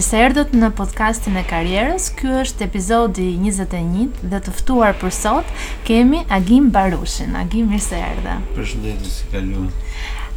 Mirë 0.00 0.16
erdhët 0.24 0.52
në 0.56 0.68
podcastin 0.78 1.34
e 1.36 1.40
karrierës. 1.44 2.06
Ky 2.16 2.28
është 2.40 2.64
epizodi 2.64 3.24
21 3.36 4.06
dhe 4.32 4.38
të 4.46 4.52
ftuar 4.62 4.94
për 4.96 5.10
sot 5.12 5.48
kemi 5.84 6.22
Agim 6.32 6.70
Barushin. 6.76 7.34
Agim, 7.36 7.66
mirë 7.68 7.84
se 7.86 7.98
erdhe. 8.00 8.36
Përshëndetje, 8.56 9.10
si 9.16 9.26
kalon? 9.34 9.66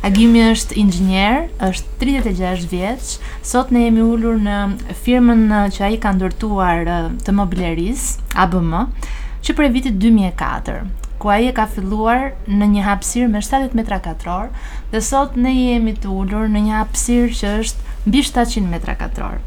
Agimi 0.10 0.42
është 0.50 0.76
inxhinier, 0.82 1.46
është 1.64 1.94
36 2.04 2.66
vjeç. 2.74 3.14
Sot 3.54 3.72
ne 3.72 3.86
jemi 3.86 4.04
ulur 4.04 4.42
në 4.44 4.58
firmën 5.06 5.46
që 5.78 5.88
ai 5.88 6.02
ka 6.04 6.12
ndërtuar 6.18 6.92
të 7.24 7.38
mobileris, 7.40 8.04
ABM, 8.36 8.76
që 9.48 9.56
prej 9.62 9.72
vitit 9.78 9.96
2004 9.96 10.84
ku 11.24 11.30
aje 11.32 11.54
ka 11.56 11.64
filluar 11.72 12.34
në 12.52 12.66
një 12.74 12.82
hapsir 12.90 13.30
me 13.32 13.40
70 13.40 13.78
metra 13.80 14.02
katror 14.04 14.50
dhe 14.92 15.00
sot 15.00 15.38
ne 15.40 15.54
jemi 15.56 15.94
të 16.04 16.12
ullur 16.20 16.52
në 16.52 16.66
një 16.68 16.76
hapsir 16.82 17.32
që 17.40 17.56
është 17.64 17.94
mbi 18.12 18.28
700 18.28 18.68
metra 18.76 19.00
katror 19.00 19.38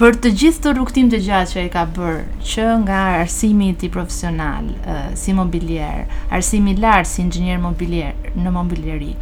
për 0.00 0.14
të 0.24 0.30
gjithë 0.40 0.60
të 0.64 0.70
rrugtim 0.76 1.06
të 1.08 1.18
gjatë 1.24 1.50
që 1.54 1.60
e 1.62 1.68
ka 1.74 1.82
bërë, 1.96 2.16
që 2.46 2.64
nga 2.82 2.96
arsimi 3.22 3.68
ti 3.80 3.88
profesional, 3.92 4.66
uh, 4.94 5.06
si 5.16 5.32
mobilier, 5.36 6.02
arsimi 6.36 6.74
lartë 6.84 7.08
si 7.08 7.22
ingjenier 7.22 7.60
mobilier, 7.62 8.12
në 8.36 8.52
mobilieri, 8.52 9.14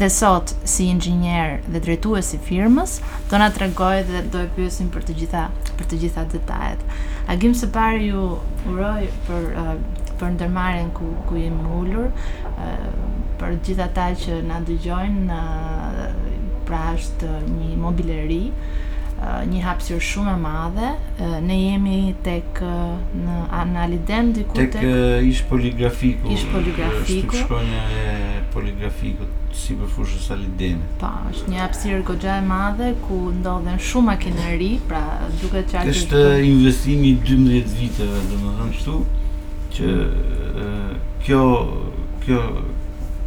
dhe 0.00 0.08
sot 0.10 0.56
si 0.72 0.88
ingjenier 0.90 1.60
dhe 1.68 1.82
drejtues 1.86 2.32
si 2.34 2.40
firmës, 2.48 2.96
do 3.30 3.38
na 3.42 3.46
tregoj 3.58 4.00
dhe 4.10 4.24
do 4.34 4.42
e 4.42 4.48
pyesim 4.56 4.90
për 4.96 5.06
të 5.10 5.16
gjitha 5.20 5.44
për 5.78 5.88
të 5.92 6.00
gjitha 6.02 6.26
detajet. 6.34 6.82
Agim 7.36 7.54
se 7.62 7.70
pari 7.78 8.10
ju 8.10 8.24
uroj 8.72 9.06
për 9.28 9.46
uh, 9.54 9.72
për 10.18 10.34
ndërmarrjen 10.34 10.90
ku 10.98 11.12
ku 11.30 11.38
jemi 11.38 11.62
ulur, 11.78 12.06
për 13.38 13.52
të 13.60 13.68
gjithë 13.84 14.06
që 14.24 14.38
na 14.50 14.56
dëgjojnë, 14.66 15.36
pra 16.68 16.80
është 16.96 17.28
një 17.52 17.68
mobileri, 17.82 18.40
Eh, 19.18 19.38
një 19.50 19.60
hapësirë 19.64 20.04
shumë 20.06 20.30
e 20.32 20.38
madhe. 20.40 20.88
Eh, 21.26 21.38
ne 21.46 21.54
jemi 21.58 21.96
tek 22.22 22.60
eh, 22.62 23.14
në 23.22 23.38
Analiden 23.60 24.28
diku 24.36 24.54
tek 24.54 24.76
tek 24.76 24.84
ish 25.26 25.40
poligrafiku. 25.50 26.30
Ish 26.36 26.44
poligrafiku. 26.52 27.32
Ish 27.34 27.42
shkronja 27.42 27.80
e 28.04 28.42
poligrafikut 28.54 29.56
sipër 29.58 29.90
fushës 29.96 30.28
së 30.28 30.36
Alidenit. 30.36 30.84
Po, 31.02 31.10
është 31.32 31.50
një 31.50 31.58
hapësirë 31.64 32.04
goxha 32.12 32.36
e 32.38 32.44
madhe 32.46 32.92
ku 33.08 33.18
ndodhen 33.40 33.82
shumë 33.88 34.06
makineri, 34.12 34.70
pra 34.86 35.02
duket 35.42 35.72
që 35.74 35.80
ajo 35.82 35.96
është 35.96 36.22
investim 36.52 37.02
i 37.10 37.12
12 37.32 37.76
viteve, 37.82 38.22
thëmë 38.36 38.68
shtu, 38.78 38.96
që 39.74 39.96
kjo 41.26 41.42
kjo 42.22 42.44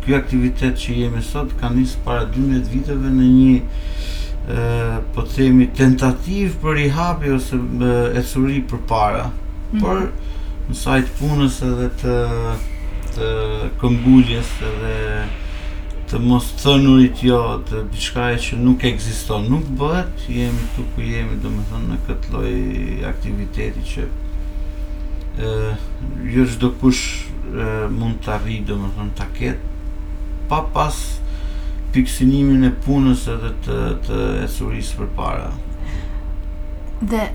kjo 0.02 0.18
aktivitet 0.18 0.80
që 0.82 0.96
jemi 1.04 1.20
sot 1.22 1.52
ka 1.60 1.68
njësë 1.76 2.00
para 2.08 2.24
12 2.32 2.72
viteve 2.78 3.12
në 3.20 3.28
një 3.36 4.16
po 4.48 5.22
të 5.24 5.34
themi 5.36 5.68
tentativë 5.78 6.54
për 6.62 6.78
i 6.82 6.92
ose 7.36 7.56
e 7.86 7.92
ecuri 8.22 8.64
për 8.72 8.80
para, 8.90 9.28
mhm. 9.72 9.82
por 9.82 10.02
në 10.72 10.76
sajt 10.78 11.08
punës 11.20 11.60
edhe 11.68 11.90
të 12.02 12.16
të 13.12 13.30
këmbulljes 13.82 14.52
edhe 14.64 14.96
të 16.10 16.20
mos 16.24 16.48
thënurit 16.64 17.20
jo 17.28 17.38
të 17.70 17.84
diçka 17.92 18.30
që 18.40 18.58
nuk 18.60 18.84
ekziston, 18.88 19.48
nuk 19.52 19.66
bëhet, 19.80 20.24
jemi 20.32 20.66
tu 20.76 20.84
ku 20.96 21.02
jemi, 21.08 21.38
do 21.44 21.52
më 21.52 21.64
thënë, 21.70 21.88
në 21.92 22.00
këtë 22.08 22.34
loj 22.34 23.08
aktiviteti 23.08 23.84
që 23.94 24.06
jërë 25.42 26.32
jo 26.38 26.48
shdo 26.52 26.72
kush 26.82 27.04
mund 27.96 28.20
të 28.24 28.34
arri, 28.38 28.60
do 28.68 28.80
më 28.80 28.92
thënë, 28.98 29.16
të 29.20 29.30
ketë, 29.38 29.80
pa 30.52 30.64
pas 30.76 31.00
piksinimin 31.92 32.64
e 32.68 32.72
punës 32.86 33.26
edhe 33.34 33.52
të, 33.66 33.78
të 34.08 34.20
esurisë 34.46 35.00
për 35.02 35.10
para. 35.18 35.52
Dhe 37.02 37.26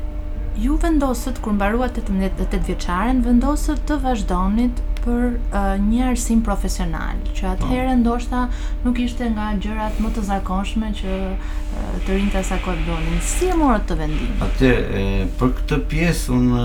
ju 0.64 0.78
vendosët, 0.80 1.40
kur 1.44 1.56
mbarua 1.56 1.88
të 1.92 2.06
të 2.06 2.14
mdetë 2.18 2.44
të 2.44 2.48
të 2.54 2.62
vjeqaren, 2.70 3.24
vendosët 3.26 3.82
të 3.90 3.98
vazhdonit 4.04 4.82
për 5.06 5.26
uh, 5.38 5.74
një 5.86 6.06
arsim 6.10 6.40
profesional, 6.46 7.18
që 7.36 7.42
po. 7.42 7.50
atëherë 7.52 7.92
oh. 7.92 7.98
ndoshta 8.00 8.44
nuk 8.86 8.96
ishte 9.04 9.28
nga 9.36 9.50
gjërat 9.62 10.00
më 10.02 10.08
të 10.16 10.24
zakonshme 10.30 10.88
që 11.00 11.18
uh, 11.26 11.84
të 12.06 12.14
rinë 12.14 12.32
të 12.32 12.40
asa 12.40 12.58
Si 13.22 13.50
e 13.52 13.58
morët 13.60 13.84
të 13.92 13.98
vendim? 14.00 14.32
Atë, 14.48 14.72
për 15.38 15.52
këtë 15.60 15.78
piesë, 15.90 16.38
unë 16.38 16.64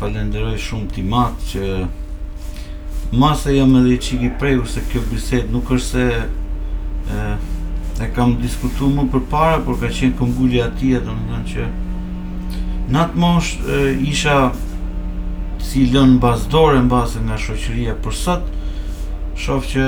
falenderoj 0.00 0.58
shumë 0.68 0.88
timat 0.94 1.32
matë 1.32 1.48
që 1.52 3.16
masa 3.18 3.50
jam 3.50 3.74
edhe 3.80 3.96
i 3.96 3.98
qiki 3.98 4.30
preju 4.38 4.66
se 4.70 4.80
kjo 4.92 5.00
biset 5.10 5.50
nuk 5.50 5.70
është 5.74 5.88
se 5.90 6.06
e 8.00 8.08
kam 8.16 8.34
diskutuar 8.42 8.92
më 8.96 9.04
për 9.12 9.24
para, 9.30 9.58
por 9.66 9.76
ka 9.80 9.90
qenë 9.92 10.16
këmgulli 10.18 10.60
e 10.64 11.00
do 11.04 11.12
më 11.12 11.24
thënë 11.30 11.42
që 11.52 11.66
në 12.94 13.02
atë 13.02 13.80
isha 14.12 14.36
si 15.68 15.82
lënë 15.92 16.18
bazdore 16.22 16.80
në 16.80 16.88
base 16.90 17.20
nga 17.26 17.36
shoqëria, 17.46 17.94
për 18.04 18.16
sot 18.22 18.46
shoh 19.36 19.68
që 19.72 19.84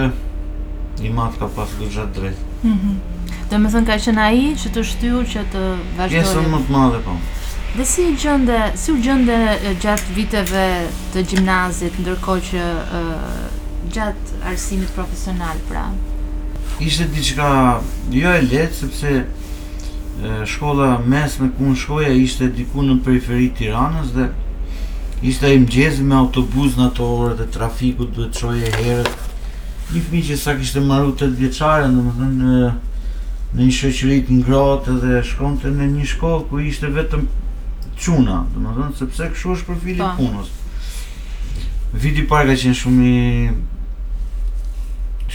i 1.03 1.11
matë 1.13 1.41
ka 1.41 1.49
pasë 1.57 1.81
gëgjat 1.85 2.13
drejt. 2.19 2.43
Mm 2.63 3.01
domethënë 3.53 3.85
Do 3.85 3.89
thënë 3.89 3.89
ka 3.89 3.97
qenë 4.07 4.21
aji 4.25 4.45
që 4.61 4.71
të 4.75 4.83
shtyu 4.89 5.19
që 5.33 5.41
të 5.53 5.63
vazhdojë? 5.99 6.21
Pjesën 6.25 6.47
më 6.55 6.61
të 6.65 6.73
madhe, 6.73 7.01
po. 7.05 7.17
Dhe 7.77 7.85
si 7.91 8.05
gjënde, 8.23 8.61
si 8.81 8.95
u 8.95 8.95
gjënde 9.05 9.37
gjatë 9.83 10.15
viteve 10.17 10.63
të 11.13 11.25
gjimnazit, 11.29 11.99
ndërkohë 12.01 12.45
që 12.49 12.63
uh, 12.97 13.27
gjatë 13.93 14.39
arsimit 14.53 14.95
profesional, 14.97 15.61
pra? 15.69 15.85
ishte 16.87 17.07
diçka 17.15 17.81
jo 18.13 18.33
e 18.35 18.43
lehtë 18.43 18.75
sepse 18.83 19.11
e, 19.23 20.37
shkolla 20.49 20.97
mesme 21.09 21.51
ku 21.57 21.75
shkoja 21.79 22.11
ishte 22.19 22.49
diku 22.57 22.83
në 22.87 22.97
periferi 23.07 23.49
të 23.51 23.61
Tiranës 23.61 24.11
dhe 24.17 24.29
ishte 25.31 25.51
i 25.55 25.61
mëngjesi 25.63 26.07
me 26.09 26.17
autobus 26.19 26.77
në 26.79 26.89
ato 26.91 27.09
orë 27.29 27.49
trafikut 27.55 28.13
duhet 28.17 28.35
të 28.35 28.43
shojë 28.43 28.73
herët. 28.79 29.13
Një 29.93 30.05
fëmijë 30.07 30.31
që 30.31 30.39
sa 30.43 30.57
kishte 30.59 30.83
marrë 30.89 31.13
të 31.21 31.29
vjeçare, 31.41 31.87
domethënë 31.95 32.71
në 33.53 33.61
një 33.63 33.77
shoqëri 33.79 34.19
të 34.27 34.41
ngrohtë 34.41 34.97
dhe 35.05 35.21
shkonte 35.29 35.71
në 35.77 35.91
një 35.97 36.09
shkollë 36.15 36.49
ku 36.51 36.63
ishte 36.67 36.91
vetëm 36.97 37.29
çuna, 38.03 38.41
domethënë 38.57 38.99
sepse 39.03 39.31
kështu 39.35 39.55
është 39.59 39.69
profili 39.71 40.01
i 40.01 40.03
po. 40.03 40.17
punës. 40.19 40.51
Viti 42.03 42.25
i 42.25 42.27
parë 42.31 42.51
ka 42.55 42.61
qenë 42.65 42.81
shumë 42.81 43.07
i 43.07 43.47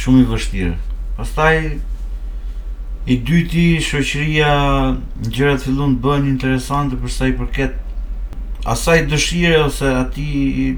shumë 0.02 0.26
i 0.26 0.30
vështirë. 0.34 0.76
Pastaj 1.18 1.80
i 3.10 3.16
dyti 3.26 3.64
shoqëria 3.82 4.50
gjërat 5.34 5.64
fillon 5.66 5.96
të 5.98 6.04
bëhen 6.04 6.28
interesante 6.30 7.00
për 7.02 7.14
sa 7.16 7.30
i 7.32 7.34
përket 7.40 8.68
asaj 8.74 8.98
dëshire 9.14 9.56
ose 9.64 9.94
atij 10.04 10.76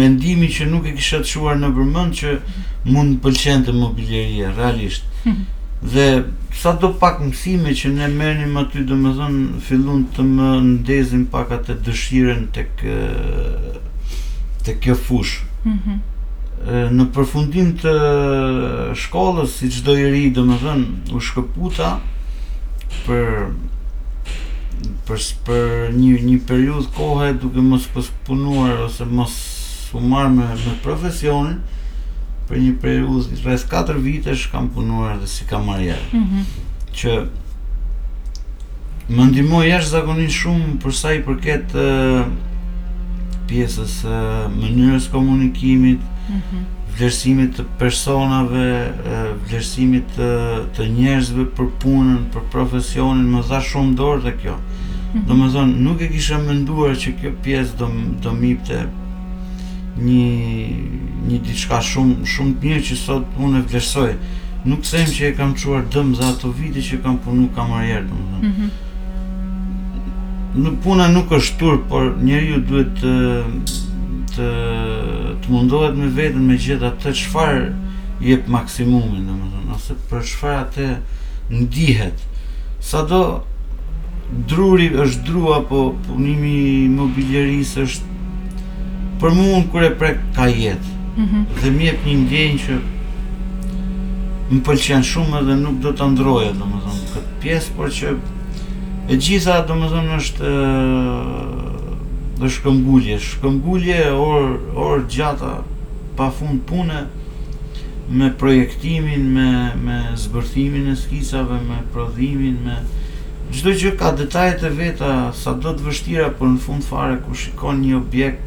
mendimi 0.00 0.48
që 0.56 0.66
nuk 0.72 0.88
e 0.90 0.94
kisha 0.96 1.20
të 1.22 1.30
shuar 1.34 1.60
në 1.62 1.70
vërmend 1.78 2.18
që 2.22 2.34
mund 2.96 3.14
të 3.16 3.22
pëlqente 3.28 3.76
realisht. 4.58 5.06
Dhe 5.94 6.08
sa 6.62 6.74
do 6.82 6.90
pak 7.02 7.22
mësime 7.22 7.76
që 7.80 7.92
ne 7.94 8.08
merrnim 8.20 8.58
aty 8.64 8.82
domethën 8.90 9.36
fillon 9.68 10.08
të 10.16 10.26
më 10.34 10.48
ndezin 10.72 11.26
pak 11.32 11.54
atë 11.60 11.78
dëshirën 11.86 12.46
tek 12.58 12.82
tek 14.66 14.82
kjo 14.84 14.98
fushë. 15.06 15.44
Mhm 15.64 16.00
në 16.68 17.06
përfundim 17.14 17.72
të 17.80 17.92
shkollës 19.00 19.54
si 19.60 19.70
çdo 19.72 19.94
i 19.96 20.08
ri 20.12 20.24
domethën 20.36 20.82
u 21.16 21.20
shkëputa 21.24 21.94
për 23.06 23.52
për 25.08 25.22
për 25.46 25.96
një 25.96 26.18
një 26.28 26.36
periudhë 26.48 26.92
kohë 26.96 27.30
duke 27.42 27.64
mos 27.64 27.88
pas 27.94 28.06
punuar 28.28 28.84
ose 28.86 29.04
mos 29.08 29.36
u 29.96 30.00
marrë 30.04 30.34
me 30.36 30.74
profesionin 30.84 31.56
për 32.48 32.60
një 32.60 32.76
periudhë 32.82 33.40
rreth 33.44 33.66
4 33.72 33.96
vitesh 34.04 34.50
kam 34.52 34.68
punuar 34.74 35.16
dhe 35.20 35.26
si 35.28 35.48
kam 35.50 35.68
arritur 35.72 36.12
mhm. 36.12 36.44
që 36.92 37.16
më 39.10 39.30
ndihmoi 39.32 39.66
jashtëzakonisht 39.72 40.44
shumë 40.44 40.76
për 40.84 40.94
sa 40.94 41.16
i 41.16 41.24
përket 41.26 41.72
pjesës 43.50 44.00
mënyrës 44.54 45.08
komunikimit 45.10 46.04
Mhm. 46.30 46.62
vlerësimit 46.98 47.54
të 47.58 47.64
personave, 47.80 48.64
vlerësimit 49.46 50.10
të, 50.16 50.30
të 50.76 50.86
njerëzve 50.94 51.44
për 51.58 51.70
punën, 51.82 52.24
për 52.34 52.44
profesionin, 52.54 53.26
më 53.34 53.42
dha 53.50 53.60
shumë 53.70 53.94
dorë 54.00 54.22
dhe 54.26 54.32
kjo. 54.42 54.56
Mhm. 54.56 55.24
Do 55.28 55.36
më 55.40 55.48
thonë, 55.54 55.78
nuk 55.86 56.02
e 56.02 56.08
kisha 56.12 56.38
mënduar 56.42 56.96
që 57.04 57.14
kjo 57.22 57.32
pjesë 57.46 57.78
do, 57.80 57.88
do 58.24 58.34
mipte 58.40 58.80
një, 60.00 60.28
një 61.30 61.38
diçka 61.48 61.80
shumë, 61.92 62.20
shumë 62.34 62.54
të 62.58 62.66
mirë 62.68 62.84
që 62.90 63.00
sot 63.06 63.38
unë 63.40 63.62
e 63.62 63.64
vlerësoj. 63.70 64.12
Nuk 64.70 64.84
sem 64.84 65.06
që 65.08 65.28
e 65.30 65.32
kam 65.38 65.54
quar 65.56 65.82
dëmë 65.88 66.16
dhe 66.18 66.30
ato 66.34 66.50
vite 66.52 66.82
që 66.84 66.98
kam 67.02 67.16
punu 67.26 67.46
kamarjerë, 67.56 68.06
do 68.12 68.18
më 68.20 68.30
thonë. 68.30 68.52
Mhm. 68.52 68.70
Në 70.64 70.70
puna 70.84 71.06
nuk 71.14 71.30
është 71.36 71.56
tur, 71.60 71.76
por 71.88 72.10
njeriu 72.20 72.58
duhet 72.68 72.96
të, 72.98 73.10
uh, 73.10 73.79
të 74.34 74.50
të 75.42 75.52
mundohet 75.52 75.96
me 75.98 76.08
veten 76.16 76.44
me 76.46 76.56
gjithë 76.62 76.86
atë 76.92 77.12
çfarë 77.22 77.64
jep 78.24 78.48
maksimumin, 78.52 79.24
domethënë, 79.26 79.76
ose 79.76 79.96
për 80.10 80.24
çfarë 80.32 80.58
atë 80.66 80.88
ndihet. 81.62 82.24
Sado 82.84 83.20
druri 84.50 84.90
është 85.02 85.24
dru 85.26 85.46
apo 85.56 85.80
punimi 86.06 86.88
mobiljerisë 86.92 87.84
është 87.86 88.18
për 89.22 89.34
mua 89.36 89.62
kur 89.72 89.84
e 89.84 89.90
prek 90.02 90.20
ka 90.36 90.48
jetë. 90.50 90.96
Mm 91.16 91.26
-hmm. 91.26 91.42
Dhe 91.62 91.70
më 91.76 91.82
jep 91.88 92.06
një 92.06 92.14
ndjenjë 92.18 92.60
që 92.66 92.76
më 94.50 94.60
pëlqen 94.66 95.04
shumë 95.12 95.40
edhe 95.40 95.56
nuk 95.64 95.80
do 95.82 95.90
të 95.92 96.04
ndrojë 96.12 96.52
do 96.60 96.64
më 96.66 96.78
thonë, 96.84 97.08
këtë 97.14 97.34
pjesë, 97.42 97.72
por 97.76 97.88
që 97.88 98.06
e 99.12 99.16
gjitha, 99.24 99.64
do 99.66 99.74
më 99.74 99.86
thonë, 99.92 100.16
është 100.20 100.46
dhe 102.40 102.48
shkëmbullje, 102.56 103.18
shkëmbullje 103.20 103.96
orë 104.16 104.76
or 104.80 105.02
gjata 105.12 105.54
pa 106.16 106.30
fund 106.32 106.62
pune 106.68 107.02
me 108.10 108.30
projektimin, 108.40 109.26
me, 109.34 109.48
me 109.78 109.98
zbërthimin 110.18 110.88
e 110.90 110.94
skisave, 110.98 111.58
me 111.68 111.82
prodhimin, 111.94 112.56
me 112.64 112.78
gjdo 113.52 113.74
gjë 113.82 113.92
ka 114.00 114.12
detajet 114.18 114.64
e 114.66 114.70
veta 114.78 115.10
sa 115.36 115.52
do 115.64 115.72
të 115.76 115.88
vështira 115.88 116.30
për 116.38 116.52
në 116.54 116.62
fund 116.64 116.86
fare 116.88 117.18
ku 117.26 117.36
shikon 117.36 117.82
një 117.84 117.98
objekt 118.00 118.46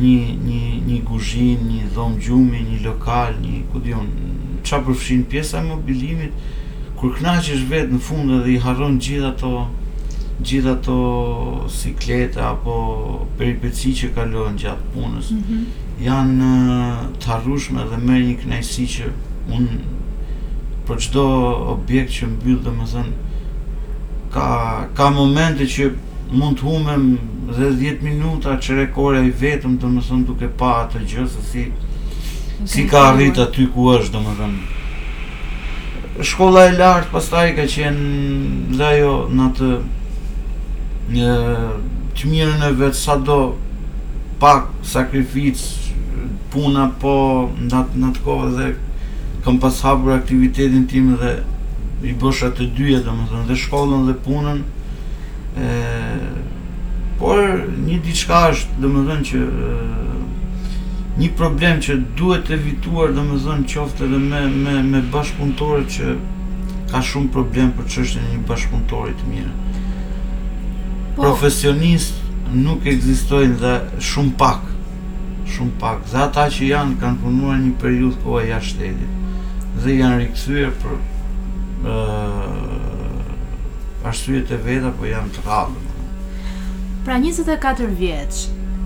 një, 0.00 0.16
një, 0.46 0.62
një 0.88 1.00
guzhin, 1.10 1.66
një 1.74 1.90
dhomë 1.96 2.22
gjumi, 2.24 2.64
një 2.70 2.78
lokal, 2.86 3.34
një 3.42 3.60
kudion, 3.72 4.08
qa 4.64 4.80
përfshin 4.86 5.26
pjesa 5.32 5.60
mobilimit, 5.66 6.40
kur 7.00 7.12
knaqesh 7.18 7.66
vetë 7.68 7.96
në 7.98 8.02
fund 8.06 8.38
edhe 8.40 8.54
i 8.56 8.60
harron 8.64 9.00
gjitha 9.02 9.34
to, 9.40 9.56
gjitha 10.44 10.74
të 10.84 10.94
siklete 11.72 12.40
apo 12.44 12.76
peripetësi 13.38 13.90
që 14.02 14.10
kalohen 14.16 14.56
gjatë 14.60 14.92
punës 14.94 15.30
mm 15.34 15.40
-hmm. 15.40 16.04
janë 16.04 16.52
të 17.22 17.32
arrushme 17.36 17.84
dhe 17.90 17.98
merë 18.04 18.24
një 18.28 18.36
knajsi 18.44 18.86
që 18.94 19.08
unë 19.56 19.80
për 20.88 21.02
qdo 21.06 21.26
objekt 21.74 22.12
që 22.20 22.30
mbyllë 22.30 22.62
dhe 22.66 22.72
më 22.78 22.86
thënë 22.94 23.36
ka, 24.34 24.48
ka 24.96 25.10
momente 25.10 25.66
që 25.74 25.90
mund 26.40 26.58
të 26.60 26.64
humem 26.68 27.04
dhe 27.56 27.70
10 27.84 28.02
minuta 28.06 28.56
që 28.56 28.74
rekore 28.80 29.22
i 29.26 29.30
vetëm 29.40 29.76
dhe 29.78 29.86
më 29.94 30.02
thënë 30.08 30.26
duke 30.26 30.48
pa 30.58 30.70
atë 30.82 31.04
gjë 31.04 31.26
se 31.28 31.42
si, 31.52 31.64
okay. 31.68 32.66
si 32.66 32.88
ka 32.88 33.00
arrit 33.12 33.38
aty 33.38 33.68
ku 33.74 33.92
është 33.98 34.12
dhe 34.16 34.22
më 34.26 34.34
thënë 34.40 36.24
shkolla 36.30 36.64
e 36.68 36.72
lartë 36.78 37.08
pastaj 37.12 37.48
ka 37.56 37.64
qenë 37.76 38.76
dhe 38.78 38.86
ajo 38.94 39.16
në 39.36 39.46
të 39.56 39.68
një 41.10 41.30
të 42.18 42.28
mirën 42.30 42.62
e 42.66 42.74
vetë 42.78 42.98
sa 42.98 43.14
do 43.26 43.36
pak 44.42 44.68
sakrific 44.86 45.58
puna 46.52 46.84
po 47.02 47.14
në 47.58 47.82
atë 48.10 48.20
kohë 48.26 48.50
dhe 48.58 48.68
kam 49.44 49.58
pas 49.62 49.80
hapur 49.86 50.12
aktivitetin 50.14 50.86
tim 50.90 51.10
dhe 51.20 51.32
i 52.10 52.14
bësha 52.22 52.52
të 52.56 52.70
dyja 52.78 53.00
dhe 53.06 53.14
më 53.18 53.42
dhe 53.48 53.56
shkollën 53.64 54.06
dhe 54.10 54.14
punën 54.26 54.62
por 57.20 57.42
një 57.88 57.98
diçka 58.06 58.44
është 58.54 58.80
dhe 58.84 58.92
më 58.94 59.02
thëmë 59.08 59.26
që 59.30 59.42
një 61.20 61.30
problem 61.40 61.82
që 61.84 61.96
duhet 62.18 62.46
të 62.48 62.54
evituar 62.58 63.10
dhe 63.16 63.26
më 63.30 63.40
thëmë 63.44 63.66
qofte 63.74 64.08
dhe 64.14 64.20
me 64.22 65.02
bashkëpuntore 65.16 65.82
që 65.96 66.14
ka 66.90 67.02
shumë 67.10 67.34
problem 67.34 67.74
për 67.80 67.90
qështën 67.94 68.30
një 68.30 68.38
bashkëpuntore 68.48 69.12
të 69.20 69.28
mirë. 69.32 69.58
Po. 71.20 71.26
profesionistë 71.28 72.56
nuk 72.64 72.86
ekzistojnë 72.88 73.56
dhe 73.60 73.72
shumë 74.10 74.32
pak 74.40 74.60
shumë 75.52 75.74
pak. 75.82 75.98
Dhe 76.12 76.20
ata 76.24 76.44
që 76.54 76.68
janë 76.70 76.94
kanë 77.02 77.18
punuar 77.20 77.58
një 77.60 77.72
periudhë 77.82 78.20
po 78.22 78.38
shtetit. 78.38 79.72
Dhe 79.84 79.96
janë 79.98 80.20
rikthyer 80.22 80.70
për 80.78 80.94
ëh 81.90 82.44
arsye 84.12 84.40
të 84.48 84.60
veta, 84.64 84.92
po 84.96 85.08
janë 85.10 85.34
të 85.36 85.42
rrallë. 85.42 86.04
Pra 87.04 87.18
24 87.28 87.90
vjeç 88.00 88.40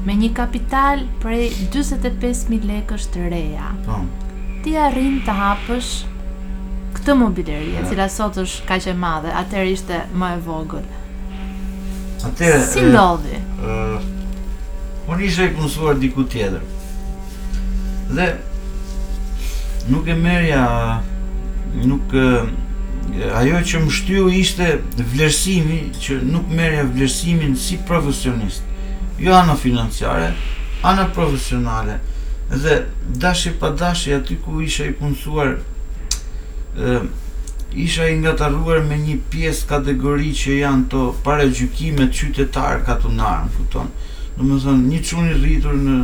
me 0.09 0.17
një 0.23 0.33
kapital 0.41 1.05
prej 1.23 1.47
45000 1.79 2.67
lekësh 2.75 3.07
të 3.15 3.29
reja. 3.37 3.69
Po. 3.87 4.01
Ti 4.65 4.75
arrin 4.89 5.21
të 5.27 5.37
hapësh 5.43 5.93
këtë 6.99 7.19
mobilerje, 7.23 7.77
e 7.83 7.87
cila 7.93 8.09
sot 8.11 8.41
është 8.43 8.69
kaq 8.73 8.91
e 8.95 8.99
madhe, 9.07 9.31
atëherë 9.45 9.77
ishte 9.79 10.01
më 10.19 10.35
e 10.41 10.45
vogël. 10.51 10.93
Atere, 12.27 12.63
si 12.67 12.81
ndodhi? 12.83 13.37
Uh, 13.65 14.01
Por 15.07 15.21
ishe 15.21 15.45
e 15.51 15.53
kënësuar 15.53 15.99
diku 16.01 16.25
tjeder 16.33 16.63
Dhe 18.13 18.29
Nuk 19.93 20.09
e 20.09 20.15
merja 20.17 20.63
Nuk 21.83 22.15
uh, 22.17 22.47
Ajo 23.37 23.61
që 23.69 23.83
më 23.85 23.97
shtyu 23.99 24.31
ishte 24.41 24.71
Vlerësimi 24.97 25.81
që 26.01 26.23
nuk 26.31 26.49
merja 26.49 26.87
Vlerësimin 26.95 27.57
si 27.61 27.77
profesionist 27.91 28.65
Jo 29.21 29.37
anë 29.43 29.59
financiare 29.61 30.33
Anë 30.89 31.11
profesionale 31.17 31.99
Dhe 32.55 32.81
dashi 33.21 33.55
pa 33.61 33.71
dashi 33.73 34.15
aty 34.17 34.39
ku 34.45 34.61
ishe 34.65 34.89
e 34.91 34.97
kënësuar 34.99 35.55
isha 37.77 38.09
i 38.09 38.15
ngataruar 38.19 38.83
me 38.87 38.99
një 39.01 39.17
pjesë 39.31 39.67
kategori 39.71 40.31
që 40.41 40.59
janë 40.63 40.89
të 40.93 41.05
pare 41.27 41.47
gjykimet 41.51 42.13
qytetarë 42.15 42.85
katunarën, 42.87 43.51
kuton. 43.59 43.89
Në 44.39 44.49
më 44.49 44.59
thënë, 44.65 44.91
një 44.93 45.01
qunë 45.09 45.33
i 45.35 45.39
rritur 45.43 45.77
në 45.81 45.97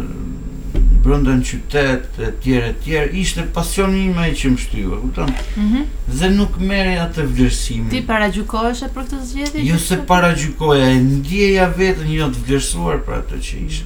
brënda 1.05 1.37
në 1.39 1.47
qytet, 1.49 2.19
e 2.27 2.33
tjere, 2.45 2.73
e 2.73 2.75
tjere, 2.85 3.13
ishte 3.23 3.45
pasionime 3.57 4.27
i 4.31 4.35
që 4.41 4.51
më 4.55 4.61
shtyve, 4.65 4.99
kuton. 5.07 5.33
Mm 5.55 5.71
-hmm. 5.71 6.19
Dhe 6.21 6.31
nuk 6.35 6.59
mere 6.61 6.95
atë 7.07 7.25
vlerësimin. 7.37 7.89
Ti 7.95 8.01
para 8.11 8.29
gjykojshë 8.35 8.91
për 8.97 9.03
këtë 9.07 9.23
zgjedi? 9.31 9.65
Jo 9.71 9.79
se 9.79 9.97
para 10.11 10.35
gjykoja, 10.35 10.91
e 10.91 10.99
ndjeja 11.07 11.71
vetë 11.79 12.05
një 12.11 12.23
atë 12.29 12.41
vlerësuar 12.47 12.99
për 13.07 13.15
atë 13.21 13.37
që 13.47 13.65
ishe. 13.67 13.85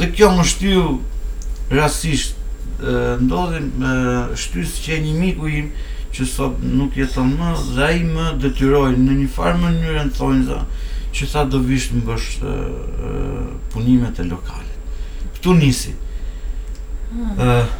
Dhe 0.00 0.12
kjo 0.12 0.28
më 0.36 0.44
shtyve 0.44 0.98
rasisht, 1.80 2.36
ndodhin, 3.20 3.70
shtysë 4.42 4.76
që 4.84 5.00
një 5.04 5.14
miku 5.20 5.46
imë, 5.60 5.70
që 6.12 6.26
sot 6.26 6.62
nuk 6.64 6.96
jeton 6.98 7.34
më 7.38 7.50
dhe 7.76 7.84
ai 7.86 8.00
më 8.10 8.30
detyroi 8.42 8.94
në 8.98 9.16
një 9.22 9.28
farë 9.34 9.58
mënyrën 9.62 10.08
të 10.14 10.30
se 10.48 10.58
që 11.18 11.26
sa 11.32 11.44
do 11.50 11.60
vish 11.66 11.88
të 11.90 12.00
bësh 12.06 12.28
uh, 12.46 13.46
punimet 13.72 14.18
e 14.18 14.24
lokale. 14.26 14.74
Ktu 15.38 15.54
nisi. 15.58 15.94
Ë 15.94 17.12
hmm. 17.12 17.38
uh, 17.38 17.78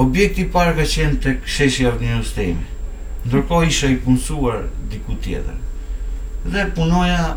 Objekti 0.00 0.46
i 0.46 0.48
parë 0.48 0.78
ka 0.78 0.84
qenë 0.88 1.18
tek 1.20 1.42
sheshi 1.44 1.82
i 1.84 1.88
Avenues 1.90 2.30
Time. 2.32 2.62
Ndërkohë 3.28 3.66
isha 3.68 3.90
i 3.92 3.98
punsuar 4.00 4.62
diku 4.88 5.12
tjetër. 5.20 5.58
Dhe 6.54 6.62
punoja 6.76 7.34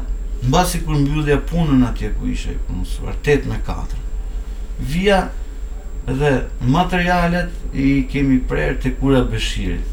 mbasi 0.48 0.80
kur 0.86 0.96
mbyllja 1.02 1.42
punën 1.50 1.84
atje 1.90 2.14
ku 2.16 2.30
isha 2.32 2.54
i 2.54 2.62
punsuar 2.70 3.18
8 3.26 3.50
në 3.52 3.58
4. 3.68 4.00
Via 4.94 5.20
dhe 6.12 6.32
materialet 6.68 7.50
i 7.74 8.04
kemi 8.12 8.42
prerë 8.50 8.76
të 8.84 8.92
kura 9.00 9.22
beshirit. 9.28 9.86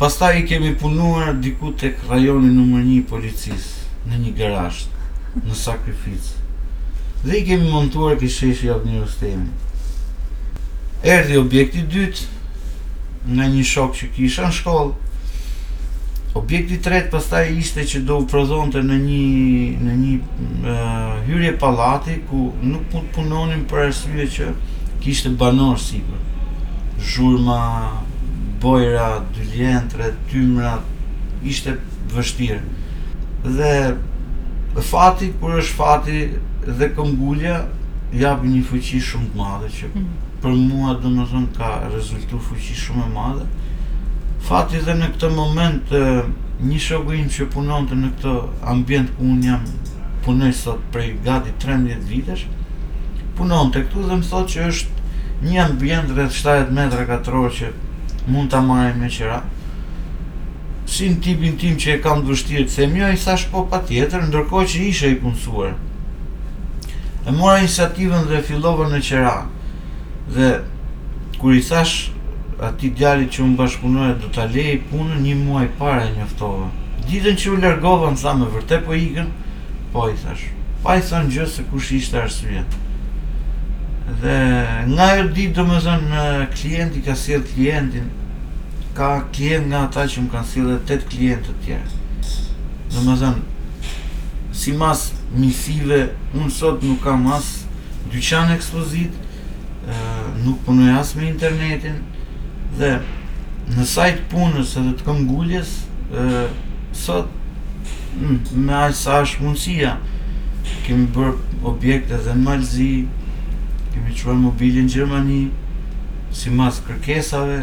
Pastaj 0.00 0.32
i 0.40 0.46
kemi 0.46 0.74
punuar 0.78 1.32
diku 1.40 1.70
të 1.78 1.92
rajoni 2.10 2.50
nëmër 2.52 2.82
një 2.88 3.00
policis, 3.08 3.68
në 4.08 4.18
një 4.24 4.32
garasht, 4.40 4.90
në 5.44 5.54
sakrificë. 5.60 6.34
Dhe 7.22 7.38
i 7.38 7.44
kemi 7.48 7.70
montuar 7.70 8.18
kështë 8.20 8.50
i 8.66 8.72
avnirë 8.74 9.08
stemi. 9.08 9.48
Erdi 11.06 11.38
objekti 11.38 11.86
dytë, 11.92 12.26
nga 13.26 13.46
një 13.50 13.62
shok 13.66 13.96
që 14.02 14.12
kisha 14.18 14.48
në 14.48 14.58
shkollë, 14.60 14.94
Objekti 16.36 16.76
tretë 16.84 17.08
pastaj 17.08 17.46
ishte 17.56 17.80
që 17.88 18.00
do 18.04 18.18
u 18.20 18.24
prodhonte 18.28 18.82
në 18.84 18.96
një 19.04 19.20
në 19.86 19.92
një 20.00 20.16
uh, 20.18 21.14
hyrje 21.24 21.54
pallati 21.62 22.18
ku 22.28 22.50
nuk 22.60 22.92
mund 22.92 23.08
punonin 23.14 23.62
për 23.70 23.86
arsye 23.86 24.26
që 24.34 24.50
kishte 25.06 25.30
banor 25.38 25.76
sipër. 25.78 26.22
Zhurma, 26.98 27.60
bojra, 28.62 29.22
dyllentre, 29.36 30.08
tymra, 30.30 30.80
ishte 31.46 31.76
vështirë. 32.10 32.58
Dhe 33.46 34.82
fati 34.90 35.28
kur 35.38 35.60
është 35.62 35.78
fati 35.78 36.22
dhe 36.80 36.88
këmbullja, 36.96 37.60
jap 38.18 38.42
një 38.46 38.64
fuqi 38.66 38.98
shumë 39.02 39.30
të 39.30 39.38
madhe 39.38 39.70
që 39.76 39.92
mhm. 39.92 40.08
për 40.42 40.58
mua 40.66 40.96
domethën 41.04 41.46
ka 41.56 41.70
rezultu 41.94 42.40
fuqi 42.48 42.74
shumë 42.82 43.06
e 43.06 43.14
madhe. 43.14 43.46
Fati 44.48 44.82
dhe 44.86 44.96
në 44.98 45.12
këtë 45.14 45.30
moment 45.38 45.94
një 46.66 46.82
shoku 46.88 47.14
im 47.22 47.30
që 47.38 47.46
punonte 47.54 47.94
në 47.98 48.10
këtë 48.16 48.34
ambient 48.74 49.14
ku 49.16 49.30
un 49.30 49.46
jam 49.46 49.62
punoj 50.26 50.50
sot 50.64 50.82
prej 50.94 51.12
gati 51.22 51.52
13 51.62 52.02
vitesh 52.10 52.46
punon 53.38 53.68
të 53.70 53.82
këtu 53.86 54.06
dhe 54.08 54.16
më 54.22 54.30
thotë 54.30 54.52
që 54.54 54.68
është 54.72 54.95
një 55.44 55.58
ambient 55.66 56.12
rreth 56.16 56.32
70 56.32 56.70
metra 56.76 57.04
katror 57.08 57.50
që 57.52 57.68
mund 58.32 58.48
ta 58.52 58.62
marrë 58.64 58.96
me 59.00 59.10
qira. 59.12 59.42
Sin 60.90 61.18
tipin 61.20 61.58
tim 61.60 61.76
që 61.82 61.96
e 61.96 61.96
kam 62.04 62.22
vështirë 62.26 62.64
të 62.70 62.76
them, 62.76 62.94
jo 63.00 63.10
i 63.12 63.18
thash 63.20 63.48
po 63.52 63.66
patjetër, 63.70 64.24
ndërkohë 64.30 64.70
që 64.72 64.82
isha 64.86 65.10
i 65.12 65.18
punësuar. 65.20 65.74
E 67.26 67.32
mora 67.34 67.58
iniciativën 67.62 68.28
dhe 68.30 68.40
fillova 68.48 68.86
në 68.92 69.00
qira. 69.08 69.34
Dhe 70.32 70.52
kur 71.42 71.56
i 71.58 71.62
thash 71.68 71.96
atij 72.70 72.94
djalit 72.96 73.34
që 73.36 73.44
un 73.44 73.56
bashkunoja 73.58 74.16
do 74.22 74.30
ta 74.32 74.46
lej 74.56 74.78
punën 74.90 75.20
një 75.26 75.34
muaj 75.44 75.66
para 75.80 76.06
e 76.06 76.14
njoftova. 76.16 76.70
Ditën 77.10 77.36
që 77.42 77.52
u 77.52 77.60
largova, 77.62 78.08
më 78.14 78.22
tha 78.22 78.32
me 78.34 78.48
vërtet 78.54 78.86
po 78.86 78.96
ikën. 78.96 79.28
Po 79.92 80.08
i 80.10 80.16
thash. 80.22 80.48
Pa 80.86 80.96
i 80.96 81.02
thënë 81.04 81.32
gjë 81.34 81.46
se 81.50 81.66
kush 81.70 81.92
ishte 81.98 82.22
arsyeja 82.22 82.64
dhe 84.06 84.38
nga 84.92 85.06
e 85.18 85.22
ditë 85.34 85.54
të 85.56 85.62
më 85.66 85.78
zënë 85.84 86.20
klienti 86.54 87.00
ka 87.02 87.14
sirë 87.18 87.46
klientin 87.50 88.06
ka 88.94 89.08
klient 89.34 89.66
nga 89.72 89.80
ata 89.88 90.04
që 90.12 90.22
më 90.26 90.32
kanë 90.34 90.50
sirë 90.52 90.70
dhe 90.86 90.94
8 90.94 91.10
klientët 91.10 91.48
të 91.50 91.66
tjerë 91.66 92.34
dhe 92.94 93.02
më 93.06 93.16
zonë, 93.22 93.86
si 94.62 94.72
mas 94.78 95.02
misive 95.34 95.98
unë 96.38 96.52
sot 96.54 96.86
nuk 96.86 97.02
kam 97.04 97.26
mas 97.26 97.50
dyqan 98.12 98.54
ekspozit 98.54 99.18
nuk 100.44 100.62
punoj 100.68 100.94
as 101.00 101.10
me 101.18 101.26
internetin 101.32 101.98
dhe 102.78 102.92
në 103.74 103.84
sajt 103.94 104.22
punës 104.30 104.76
edhe 104.80 104.94
të 105.00 105.08
këngulljes 105.10 105.74
sot 106.94 107.34
me 108.56 108.78
aqë 108.86 108.96
sa 109.02 109.18
është 109.26 109.44
mundësia 109.44 109.92
kemi 110.86 111.10
bërë 111.14 111.62
objekte 111.66 112.18
dhe 112.24 112.34
në 112.38 112.44
malëzi 112.46 112.90
kemi 113.96 114.14
quar 114.16 114.36
mobili 114.40 114.82
në 114.84 114.92
Gjermani 114.92 115.38
si 116.36 116.50
mas 116.52 116.80
kërkesave 116.86 117.58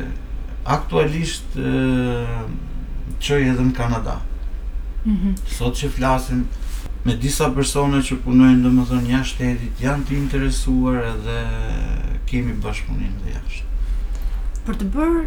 aktualisht 0.75 1.58
qëj 3.24 3.48
edhe 3.54 3.66
në 3.68 3.74
Kanada 3.78 4.18
mhm. 5.08 5.36
sot 5.58 5.78
që 5.82 5.92
flasin 5.98 6.46
me 7.04 7.18
disa 7.20 7.50
persone 7.52 8.00
që 8.08 8.22
punojnë 8.24 8.63
dhe 8.63 8.72
më 8.78 8.86
dhënë 8.90 9.10
nja 9.10 9.22
shtetit 9.28 9.82
janë 9.84 10.08
të 10.08 10.18
interesuar 10.22 11.02
edhe 11.12 11.38
kemi 12.30 12.56
bashkëpunim 12.63 13.18
dhe 13.25 13.36
jashtë 13.36 13.72
për 14.68 14.78
të 14.80 14.88
bërë, 14.94 15.24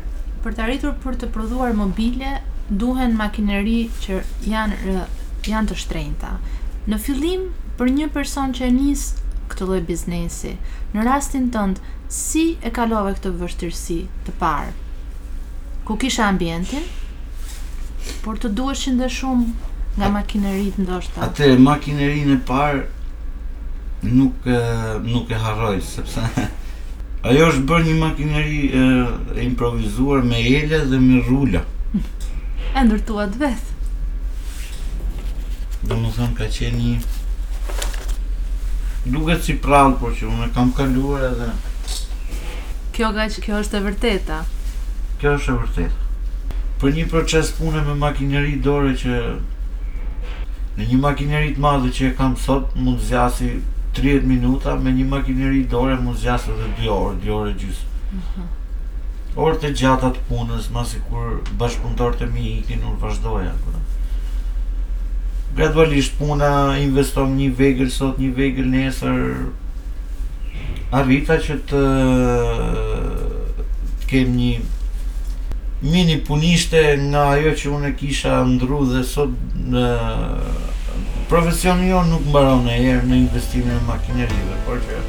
për 0.46 0.54
të 0.56 0.64
arritur 0.66 0.94
për 1.04 1.18
të 1.20 1.28
produar 1.34 1.74
mobile 1.76 2.34
duhen 2.82 3.12
makineri 3.18 3.80
që 4.02 4.22
janë 4.50 4.96
janë 5.50 5.68
të 5.70 5.76
shtrejnëta 5.84 6.32
në 6.90 6.98
fillim, 7.02 7.44
për 7.78 7.90
një 7.98 8.08
person 8.14 8.54
që 8.56 8.68
njësë 8.74 9.25
këtë 9.50 9.66
lloj 9.70 9.80
biznesi. 9.88 10.52
Në 10.94 11.04
rastin 11.06 11.50
tënd, 11.54 11.80
si 12.12 12.44
e 12.66 12.72
kalove 12.76 13.14
këtë 13.18 13.32
vështirësi 13.40 13.98
të 14.26 14.34
parë? 14.40 14.74
Ku 15.86 15.96
kisha 16.02 16.26
ambientin? 16.32 16.84
Por 18.24 18.38
të 18.42 18.52
duheshin 18.58 18.98
dhe 19.00 19.08
shumë 19.12 19.54
nga 19.98 20.10
makinerit 20.14 20.78
ndoshta. 20.82 21.24
Atë 21.28 21.50
makinerinë 21.64 22.36
e 22.36 22.42
parë 22.48 22.82
nuk 24.06 24.46
nuk 25.10 25.30
e 25.32 25.38
harroj 25.40 25.76
sepse 25.82 26.22
ajo 27.26 27.46
është 27.50 27.62
bërë 27.70 27.86
një 27.86 27.94
makineri 28.00 28.58
e, 28.78 28.82
e 29.34 29.46
improvisuar 29.48 30.20
me 30.22 30.36
ele 30.50 30.78
dhe 30.92 31.00
me 31.02 31.22
rula. 31.30 31.64
E 32.76 32.82
ndërtuat 32.86 33.38
vetë. 33.40 33.72
Do 35.88 35.96
më 36.02 36.12
thëmë 36.18 36.36
ka 36.38 36.46
qenë 36.58 36.82
një 36.84 37.15
duket 39.10 39.42
si 39.44 39.54
pran, 39.62 39.94
por 40.00 40.14
që 40.18 40.26
unë 40.30 40.48
kam 40.54 40.72
kaluar 40.74 41.22
edhe. 41.30 41.48
Kjo 42.96 43.10
gaj 43.14 43.28
kjo 43.44 43.60
është 43.62 43.78
e 43.78 43.84
vërteta? 43.84 44.38
Kjo 45.20 45.34
është 45.38 45.52
e 45.52 45.56
vërteta. 45.62 46.00
Për 46.82 46.94
një 46.98 47.04
proces 47.12 47.52
pune 47.58 47.82
me 47.86 47.94
makineri 48.00 48.56
dore 48.66 48.94
që 49.02 49.20
në 50.78 50.88
një 50.90 50.98
makineri 51.02 51.54
të 51.56 51.64
madhe 51.66 51.92
që 51.98 52.08
e 52.10 52.16
kam 52.18 52.34
sot 52.40 52.74
mund 52.76 53.00
zjasi 53.08 53.52
30 53.96 54.26
minuta, 54.28 54.74
me 54.76 54.92
një 54.92 55.06
makineri 55.08 55.62
dore 55.74 55.96
mund 56.04 56.18
zjasi 56.24 56.52
edhe 56.56 56.68
2 56.82 56.90
orë, 56.98 57.16
2 57.28 57.34
orë 57.40 57.54
gjysë. 57.62 57.88
Mm 58.10 58.22
-hmm. 58.26 58.54
Orë 59.46 59.58
të 59.62 59.70
gjatat 59.80 60.18
punës, 60.28 60.70
masi 60.72 61.00
kur 61.08 61.40
bashkëpunëtorët 61.62 62.22
e 62.22 62.26
mi 62.34 62.44
ikin, 62.58 62.84
unë 62.90 63.00
vazhdoja. 63.00 63.52
Po 63.64 63.74
gradualisht 65.56 66.18
puna 66.20 66.50
investon 66.80 67.32
një 67.40 67.48
vegël 67.58 67.90
sot, 67.92 68.18
një 68.20 68.28
vegël 68.36 68.68
nesër 68.72 69.30
arrita 70.98 71.40
që 71.46 71.56
të 71.70 71.80
të 74.02 74.10
kem 74.10 74.36
një 74.36 74.52
mini 75.86 76.20
puniste 76.28 76.82
nga 77.08 77.24
ajo 77.36 77.54
që 77.62 77.72
unë 77.78 77.90
e 77.92 77.96
kisha 78.02 78.36
ndru 78.52 78.84
dhe 78.92 79.02
sot 79.14 79.32
në 79.74 79.86
profesion 81.32 81.82
jo 81.88 82.04
nuk 82.12 82.28
mbaron 82.28 82.68
e 82.72 82.78
herë 82.82 83.08
në 83.10 83.22
investime 83.24 83.72
në 83.80 83.84
makinerive, 83.88 84.58
por 84.68 84.78
që 84.86 85.00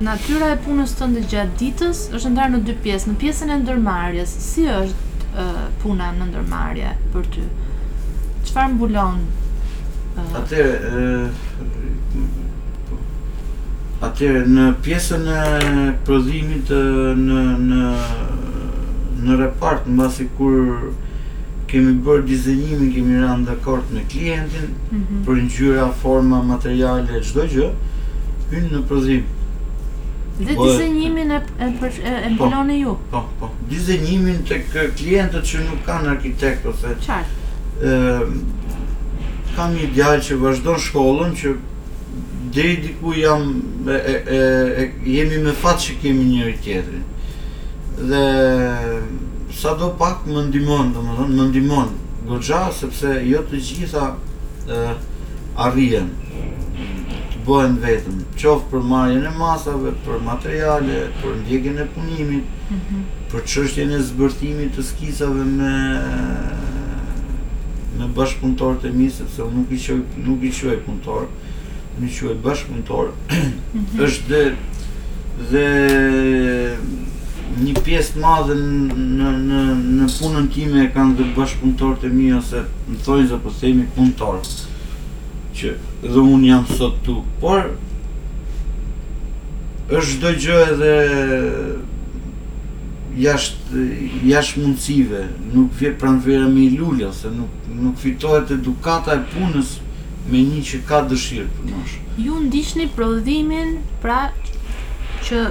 natyra 0.00 0.48
e 0.54 0.58
punës 0.64 0.94
tënde 0.96 1.20
gjatë 1.28 1.56
ditës 1.60 1.98
është 2.16 2.30
ndarë 2.32 2.54
në 2.54 2.60
dy 2.68 2.74
pjesë, 2.86 3.10
në 3.10 3.16
pjesën 3.20 3.50
e 3.52 3.56
ndërmarrjes. 3.62 4.30
Si 4.46 4.64
është 4.72 5.40
uh, 5.42 5.60
puna 5.82 6.06
në 6.16 6.28
ndërmarrje 6.30 6.92
për 7.12 7.26
ty? 7.34 7.44
Çfarë 8.48 8.72
mbulon? 8.78 9.18
Uh... 10.16 10.38
Atëre, 10.40 11.02
uh, 14.00 14.54
në 14.54 14.66
pjesën 14.86 15.28
e 15.34 15.42
prodhimit 16.08 16.72
uh, 16.74 17.04
në 17.20 17.42
në 17.68 17.92
në 19.20 19.34
repart 19.36 19.84
mbasi 19.84 20.24
kur 20.38 20.86
kemi 21.68 21.92
bërë 22.06 22.22
dizenjimin, 22.24 22.88
kemi 22.94 23.18
rënë 23.20 23.44
dakord 23.50 23.90
me 23.92 24.00
klientin 24.08 24.70
mm 24.70 25.00
-hmm. 25.00 25.24
për 25.26 25.34
ngjyra, 25.42 25.90
forma, 26.00 26.40
materiale, 26.42 27.20
çdo 27.22 27.44
gjë, 27.52 27.68
hyn 28.50 28.70
në 28.72 28.80
prodhim. 28.88 29.26
Dhe 30.46 30.58
dizenjimin 30.58 31.30
e, 31.30 31.34
e, 31.60 32.36
po, 32.38 32.68
e, 32.70 32.78
ju? 32.80 32.96
Po, 33.10 33.24
po, 33.40 33.48
dizenjimin 33.70 34.38
të 34.48 34.60
klientët 34.96 35.44
që 35.44 35.64
nuk 35.66 35.82
kanë 35.88 36.14
arkitekt, 36.16 36.66
ose... 36.72 36.94
Po 36.96 37.04
Qaj? 37.04 37.98
Kam 39.56 39.74
një 39.74 39.90
djallë 39.96 40.24
që 40.26 40.38
vazhdo 40.40 40.76
shkollën, 40.80 41.34
që 41.40 41.52
dhe 42.54 42.64
i 42.72 42.76
diku 42.86 43.12
jam, 43.18 43.44
e, 43.96 44.88
jemi 45.16 45.42
me 45.44 45.52
fatë 45.64 45.84
që 45.86 45.98
kemi 46.02 46.24
njëri 46.30 46.54
tjetëri 46.64 47.02
Dhe 48.00 48.24
sa 49.60 49.74
do 49.76 49.92
pak 50.00 50.24
më 50.28 50.46
ndimon, 50.48 50.94
dhe 50.94 51.04
më 51.04 51.18
thonë, 51.18 51.36
më 51.36 51.48
ndimon, 51.50 51.92
sepse 52.78 53.12
jo 53.28 53.44
të 53.50 53.60
gjitha 53.66 54.08
e, 54.70 54.80
arrien 55.68 56.08
bëhen 57.46 57.76
vetëm, 57.80 58.20
qoftë 58.38 58.68
për 58.72 58.82
marrjen 58.90 59.26
e 59.28 59.32
masave, 59.38 59.92
për 60.04 60.20
materiale, 60.24 60.96
për 61.20 61.36
ndjekjen 61.44 61.80
e 61.84 61.86
punimit, 61.94 62.54
mm 62.70 62.78
-hmm. 62.78 63.04
për 63.32 63.44
çështjen 63.52 63.92
e 63.96 64.00
zbërthimit 64.08 64.74
të 64.76 64.84
skicave 64.90 65.44
me 65.58 65.74
me 68.00 68.06
bashkëpunëtor 68.16 68.86
e 68.88 68.90
mi, 68.98 69.10
sepse 69.12 69.42
unë 69.42 69.58
nuk 69.58 69.70
i 69.76 69.78
quaj 69.86 69.98
nuk 70.26 70.42
i 70.48 70.52
quaj 70.58 70.78
punëtor, 70.86 71.22
unë 71.96 72.08
i 72.08 72.12
quaj 72.18 72.34
bashkëpunëtor. 72.46 73.06
Mm 73.10 73.52
-hmm. 73.74 74.04
Është 74.06 74.24
dhe 74.30 74.44
dhe 75.50 75.66
një 77.64 77.74
pjesë 77.84 78.18
madhe 78.26 78.54
në 78.62 79.34
në 79.50 79.60
në 79.98 80.04
punën 80.18 80.46
time 80.56 80.82
e 80.86 80.90
kanë 80.96 81.16
dhe 81.20 81.24
bashkëpunëtorët 81.38 82.02
e 82.08 82.12
mi 82.18 82.32
ose 82.40 82.64
më 82.88 82.96
thonë 83.04 83.28
se 83.32 83.38
po 83.44 83.50
themi 83.60 83.86
punëtor. 83.98 84.34
Mm 84.34 84.46
-hmm 84.46 84.69
që 85.60 85.76
dhe 86.14 86.22
unë 86.34 86.48
jam 86.48 86.66
sot 86.76 86.98
tu, 87.06 87.18
por 87.42 87.72
është 89.98 90.18
do 90.24 90.30
gjë 90.44 90.58
edhe 90.72 90.92
jashtë 93.20 93.84
jashtë 94.30 94.62
mundësive, 94.64 95.22
nuk 95.54 95.74
vje 95.80 95.92
pranvera 96.00 96.46
me 96.52 96.64
i 96.68 96.72
lullja, 96.78 97.10
se 97.20 97.32
nuk, 97.34 97.58
nuk 97.80 97.98
fitohet 98.00 98.54
edukata 98.56 99.16
e 99.18 99.24
punës 99.34 99.74
me 100.30 100.44
një 100.46 100.62
që 100.70 100.82
ka 100.88 101.02
dëshirë 101.10 101.48
për 101.58 101.70
nosh. 101.74 101.96
Ju 102.20 102.38
një 102.52 102.86
prodhimin, 102.96 103.74
pra 104.02 104.20
që 105.26 105.42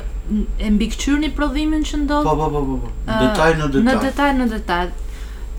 e 0.61 0.71
mbikëqyrë 0.71 1.19
një 1.25 1.29
prodhimin 1.37 1.85
që 1.89 1.99
ndodhë? 2.05 2.25
Pa, 2.25 2.35
pa, 2.37 2.49
pa, 2.53 2.59
pa, 2.67 2.89
pa. 2.89 3.21
Detaj 3.25 3.51
në 3.59 3.69
detaj. 3.75 3.87
Në 3.87 3.95
detaj 4.07 4.31
në 4.41 4.45
detaj. 4.55 4.83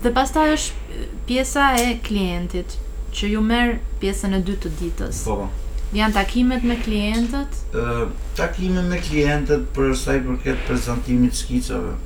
Dhe 0.05 0.11
pas 0.17 0.31
ta 0.33 0.45
është 0.49 1.07
pjesa 1.27 1.67
e 1.83 1.89
klientit 2.07 2.77
që 3.15 3.27
ju 3.33 3.41
merë 3.43 3.75
pjesën 4.01 4.35
e 4.37 4.39
dytë 4.47 4.69
të 4.69 4.73
ditës. 4.79 5.19
Po, 5.27 5.37
po. 5.43 5.49
Janë 5.95 6.15
takimet 6.15 6.63
me 6.67 6.77
klientët? 6.79 7.55
Uh, 7.75 8.03
takimet 8.39 8.85
me 8.87 8.99
klientët 9.03 9.65
për 9.75 9.93
saj 9.99 10.19
përket 10.27 10.61
prezentimit 10.69 11.35
skicave. 11.35 11.97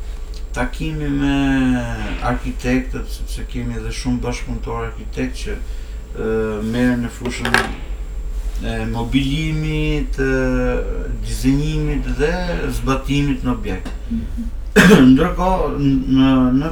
Takimi 0.55 1.09
me 1.11 1.39
arkitektët, 2.25 3.09
sepse 3.11 3.43
kemi 3.51 3.75
edhe 3.77 3.91
shumë 3.93 4.21
bashkëpunëtor 4.23 4.85
arkitekt 4.85 5.41
që 5.41 5.57
merë 6.63 6.93
në 7.01 7.09
fushën 7.11 7.49
e 7.51 8.75
mobilimit, 8.87 10.15
e, 10.15 10.69
dizenimit 11.27 12.07
dhe 12.21 12.29
zbatimit 12.77 13.43
në 13.43 13.51
objekt. 13.51 13.89
Mhm. 14.07 14.53
ndërko, 15.11 15.49
në, 15.75 16.31
në, 16.61 16.69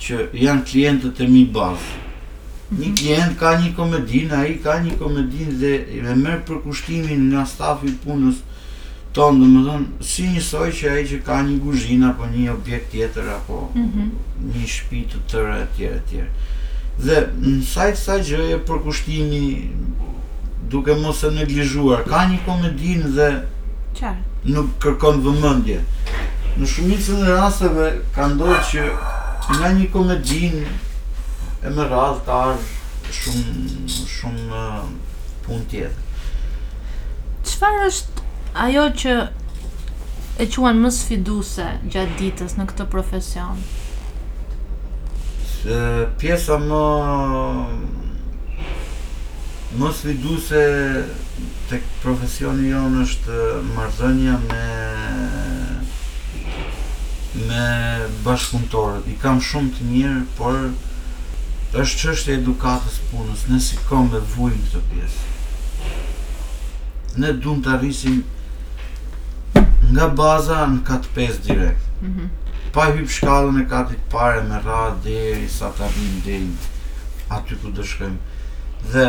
Që 0.00 0.26
janë 0.40 0.64
klientët 0.72 1.22
e 1.22 1.28
mi 1.32 1.42
bazë. 1.56 2.02
Një 2.76 2.88
mhm. 2.88 2.96
klient 2.98 3.36
ka 3.40 3.52
një 3.62 3.70
komedin, 3.76 4.32
a 4.34 4.42
i 4.50 4.56
ka 4.64 4.78
një 4.82 4.96
komedin 5.02 5.52
dhe 5.60 6.14
me 6.14 6.34
për 6.42 6.46
përkushtimin 6.48 7.28
nga 7.30 7.44
stafi 7.46 7.92
punës 8.02 8.40
tonë, 9.16 9.46
dhe 9.46 9.48
më 9.54 9.62
dhënë, 9.68 10.08
si 10.12 10.26
njësoj 10.32 10.66
që 10.76 10.88
a 10.92 10.96
i 11.02 11.06
që 11.12 11.20
ka 11.24 11.38
një 11.46 11.60
guzhin, 11.64 12.02
apo 12.08 12.26
një 12.32 12.50
objekt 12.56 12.90
tjetër, 12.92 13.30
apo 13.38 13.60
mhm. 13.78 14.10
një 14.50 14.72
shpi 14.76 15.04
të 15.12 15.22
tërë, 15.30 15.60
tjere, 15.78 16.02
tjere. 16.10 16.30
Dhe 17.06 17.22
në 17.40 17.54
sajtë 17.74 18.02
sajtë 18.02 18.30
gjëje 18.32 18.60
përkushtimi 18.68 19.44
duke 20.70 20.94
mos 20.94 21.22
e 21.24 21.30
neglizhuar, 21.34 22.04
ka 22.08 22.24
një 22.30 22.38
komedin 22.46 23.04
dhe 23.16 23.28
Qa? 23.98 24.12
nuk 24.46 24.72
kërkon 24.82 25.20
vëmëndje. 25.24 25.78
Në 26.56 26.66
shumicën 26.72 27.24
e 27.28 27.36
raseve 27.36 27.88
ka 28.16 28.28
ndohë 28.32 28.58
që 28.70 28.86
nga 29.56 29.68
një 29.78 29.90
komedin 29.94 30.62
e 30.66 31.68
më 31.78 31.88
radhë 31.92 32.24
ka 32.26 32.40
shumë, 33.20 33.86
shumë 34.16 34.64
pun 35.46 35.64
tjetë. 35.70 36.06
Qëfar 37.46 37.76
është 37.86 38.26
ajo 38.66 38.86
që 39.02 39.16
e 40.42 40.46
quen 40.52 40.80
më 40.82 40.90
sfiduse 40.92 41.66
gjatë 41.92 42.16
ditës 42.20 42.56
në 42.58 42.66
këtë 42.72 42.88
profesion? 42.92 43.60
Se 45.60 45.78
pjesa 46.20 46.58
më 46.66 46.80
Mos 49.78 50.04
vi 50.04 50.14
du 50.22 50.40
se 50.40 50.58
tek 51.68 51.82
profesioni 52.02 52.70
jon 52.70 52.94
është 53.02 53.34
marrëdhënia 53.74 54.36
me 54.44 54.68
me 57.50 57.64
bashkëpunëtorët. 58.24 59.10
I 59.14 59.18
kam 59.24 59.42
shumë 59.50 59.74
të 59.76 59.88
mirë, 59.90 60.22
por 60.40 60.56
është 61.84 62.00
çështje 62.04 62.38
edukatës 62.38 62.96
punës, 63.10 63.44
ne 63.52 63.60
si 63.66 63.76
kom 63.90 64.08
vujmë 64.36 64.64
këtë 64.72 64.82
pjesë. 64.94 65.94
Ne 67.20 67.34
duam 67.42 67.60
të 67.64 67.74
arrisim 67.76 68.22
nga 69.92 70.08
baza 70.22 70.62
në 70.72 70.80
katë 70.88 71.12
pesë 71.18 71.44
direkt. 71.50 71.88
Mm 72.02 72.12
-hmm. 72.12 72.28
Pa 72.72 72.88
hypë 72.96 73.14
shkallën 73.18 73.60
e 73.62 73.68
katit 73.76 74.08
pare 74.16 74.40
me 74.48 74.56
radhë 74.70 75.02
deri 75.04 75.48
sa 75.58 75.66
të 75.68 75.82
arrim 75.90 76.20
deri 76.24 76.52
aty 77.28 77.54
ku 77.60 77.68
do 77.76 77.82
shkojmë. 77.82 78.20
Dhe 78.92 79.06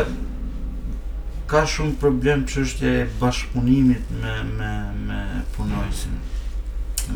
ka 1.48 1.63
shumë 1.66 1.96
problem 2.01 2.42
që 2.48 2.63
është 2.66 2.88
e 2.94 3.04
bashkëpunimit 3.22 4.10
me, 4.22 4.32
me, 4.60 4.72
me 5.08 5.20
punojësin. 5.56 6.18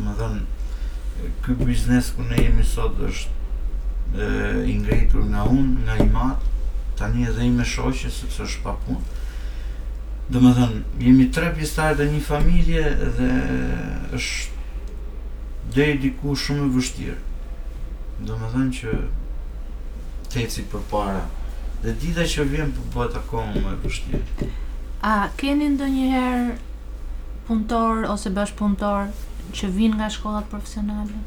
Më 0.00 0.14
dhënë, 0.20 0.44
këj 1.44 1.56
biznes 1.68 2.08
ku 2.16 2.24
ne 2.24 2.38
jemi 2.40 2.64
sot 2.64 3.00
është 3.10 3.36
e, 4.16 4.52
ingrejtur 4.72 5.26
nga 5.32 5.44
unë, 5.52 5.84
nga 5.84 5.98
i 6.00 6.06
matë, 6.14 6.52
tani 7.00 7.26
edhe 7.28 7.44
i 7.44 7.50
me 7.52 7.66
shoqë, 7.74 8.08
sepse 8.20 8.46
është 8.46 8.64
pa 8.64 8.74
punë. 8.86 9.04
Dhe 10.32 10.40
më 10.40 10.54
dhënë, 10.56 10.80
jemi 11.04 11.28
tre 11.36 11.52
pjestarë 11.58 12.00
dhe 12.00 12.08
një 12.14 12.24
familje 12.30 12.86
dhe 13.18 13.30
është 14.16 14.50
dhe 15.76 15.84
i 15.92 16.00
diku 16.06 16.32
shumë 16.36 16.70
e 16.70 16.72
vështirë. 16.78 17.20
Dhe 18.24 18.40
më 18.40 18.50
dhënë 18.56 18.76
që 18.80 18.96
teci 20.32 20.64
për 20.72 20.88
para 20.88 21.20
dhe 21.82 21.94
dita 21.98 22.22
që 22.30 22.44
vjen 22.46 22.70
po 22.76 22.84
bëhet 22.94 23.16
akoma 23.18 23.58
më 23.64 23.72
e 23.74 23.78
vështirë. 23.84 24.46
A 25.02 25.12
keni 25.38 25.66
ndonjëherë 25.72 26.56
punëtor 27.48 28.04
ose 28.12 28.30
bash 28.36 28.52
punëtor 28.58 29.08
që 29.58 29.70
vinë 29.76 29.98
nga 29.98 30.10
shkollat 30.14 30.46
profesionale? 30.52 31.18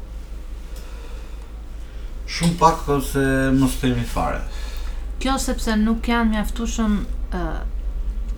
Shumë 2.36 2.56
pak 2.62 2.86
ose 2.96 3.24
mos 3.58 3.76
themi 3.82 4.06
fare. 4.14 4.40
Kjo 5.20 5.36
sepse 5.40 5.76
nuk 5.82 6.08
janë 6.08 6.32
mjaftueshëm 6.38 6.96
ë 7.36 7.42
uh, 7.42 7.60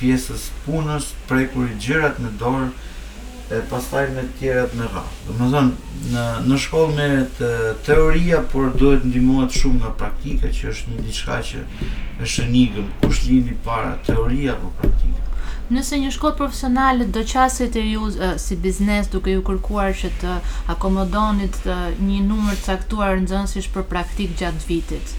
pjesës 0.00 0.48
punës, 0.66 1.12
prej 1.30 1.48
kur 1.52 1.72
i 1.72 1.78
gjirat 1.80 2.20
në 2.20 2.32
dorë, 2.40 2.68
e 3.52 3.60
pastaj 3.70 4.08
me 4.14 4.24
tjerat 4.38 4.74
me 4.74 4.84
radhë. 4.90 5.18
Do 5.28 5.34
të 5.34 5.48
thonë 5.52 6.00
në 6.14 6.22
në 6.48 6.56
shkollë 6.64 6.94
merret 6.96 7.40
teoria, 7.86 8.40
por 8.52 8.72
duhet 8.80 9.04
ndihmohet 9.06 9.54
shumë 9.54 9.84
nga 9.84 9.92
praktika, 10.00 10.50
që 10.50 10.72
është 10.72 10.94
një 10.96 11.04
diçka 11.06 11.36
që 11.50 11.60
është 12.26 12.44
enigm, 12.48 12.88
kush 13.04 13.20
lini 13.28 13.54
para 13.68 13.92
teoria 14.08 14.56
apo 14.56 14.72
praktika. 14.80 15.22
Nëse 15.70 15.98
një 16.02 16.10
shkollë 16.16 16.38
profesionale 16.40 17.06
do 17.16 17.22
qasit 17.32 17.78
e 17.78 17.84
ju 17.86 18.08
uh, 18.08 18.24
si 18.38 18.58
biznes 18.66 19.10
duke 19.14 19.34
ju 19.34 19.42
kërkuar 19.46 19.94
që 19.98 20.10
të 20.24 20.34
akomodonit 20.74 21.58
uh, 21.66 21.88
një 22.02 22.18
numër 22.26 22.58
caktuar 22.66 23.18
nxënësish 23.22 23.70
për 23.74 23.86
praktik 23.94 24.34
gjatë 24.42 24.62
vitit, 24.66 25.14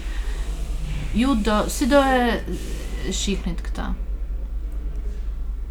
ju 1.16 1.36
do, 1.48 1.62
si 1.72 1.88
do 1.88 2.00
e 2.00 3.12
shiknit 3.12 3.64
këta? 3.68 3.90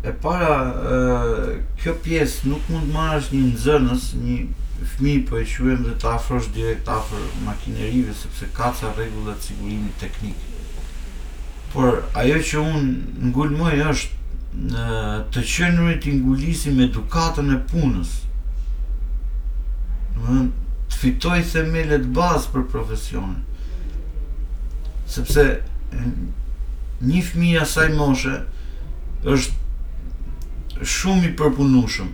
e 0.08 0.14
para 0.24 0.56
e, 0.64 1.56
kjo 1.82 1.94
pjesë 2.06 2.48
nuk 2.52 2.70
mund 2.72 2.88
të 2.88 2.96
marrësh 2.96 3.28
një 3.34 3.42
nxënës, 3.52 4.06
një 4.22 4.38
fëmijë 4.96 5.24
po 5.28 5.40
e 5.42 5.48
quajmë 5.52 5.88
dhe 5.88 5.96
të 6.02 6.10
afrosh 6.14 6.48
direkt 6.56 6.92
afër 6.94 7.26
makinerive 7.48 8.14
sepse 8.16 8.48
ka 8.56 8.70
ca 8.80 8.92
rregulla 8.96 9.36
të 9.38 9.48
sigurimit 9.50 9.98
teknik. 10.04 10.46
Por 11.74 11.90
ajo 12.24 12.38
që 12.52 12.64
un 12.64 12.94
ngulmoj 13.34 13.74
është 13.90 14.68
në 14.68 15.02
të 15.34 15.44
qenurit 15.52 16.08
i 16.10 16.14
ngulisi 16.22 16.72
me 16.78 16.88
edukatën 16.88 17.52
e 17.54 17.60
punës. 17.72 18.14
Do 20.18 20.40
të 20.88 21.02
fitoj 21.02 21.42
themelet 21.52 22.08
bazë 22.16 22.54
për 22.54 22.64
profesion. 22.72 23.36
Sepse 25.12 25.50
një 27.08 27.26
fëmijë 27.28 27.62
asaj 27.66 27.92
moshe 28.00 28.38
është 29.34 29.57
shumë 30.86 31.30
i 31.32 31.34
përpunushëm 31.40 32.10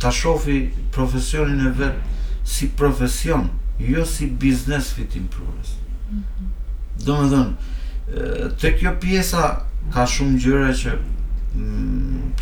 ta 0.00 0.10
shofi 0.12 0.70
profesionin 0.90 1.66
e 1.66 1.70
vetë 1.80 2.02
si 2.44 2.66
profesion, 2.76 3.48
jo 3.78 4.04
si 4.06 4.26
biznes 4.26 4.92
fitim 4.94 5.28
prurës. 5.28 5.70
Mm 6.10 6.18
-hmm. 6.22 7.04
Do 7.04 7.22
me 7.22 7.28
dhënë, 7.28 7.54
të 8.58 8.78
kjo 8.78 8.90
pjesa 9.00 9.60
ka 9.92 10.06
shumë 10.06 10.38
gjëra 10.40 10.72
që 10.72 10.98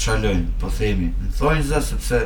çalojm, 0.01 0.47
po 0.61 0.71
themi, 0.79 1.11
në 1.21 1.31
thonjza 1.37 1.81
sepse 1.85 2.21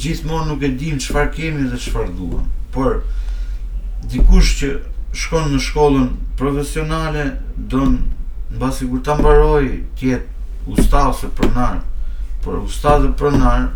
gjithmonë 0.00 0.46
nuk 0.52 0.62
e 0.64 0.70
dim 0.78 0.98
çfarë 1.02 1.32
kemi 1.34 1.66
dhe 1.70 1.78
çfarë 1.86 2.14
duam. 2.18 2.44
Por 2.74 3.02
dikush 4.12 4.52
që 4.60 4.70
shkon 5.20 5.50
në 5.54 5.60
shkollën 5.66 6.08
profesionale 6.38 7.26
do 7.70 7.82
në 7.90 8.60
basi 8.60 8.86
kur 8.90 9.02
ta 9.06 9.16
mbaroj 9.18 9.66
jetë 10.00 10.76
usta 10.76 11.06
ose 11.10 11.28
pronar 11.38 11.80
por 12.44 12.62
usta 12.62 12.96
dhe 13.02 13.10
pronar 13.18 13.68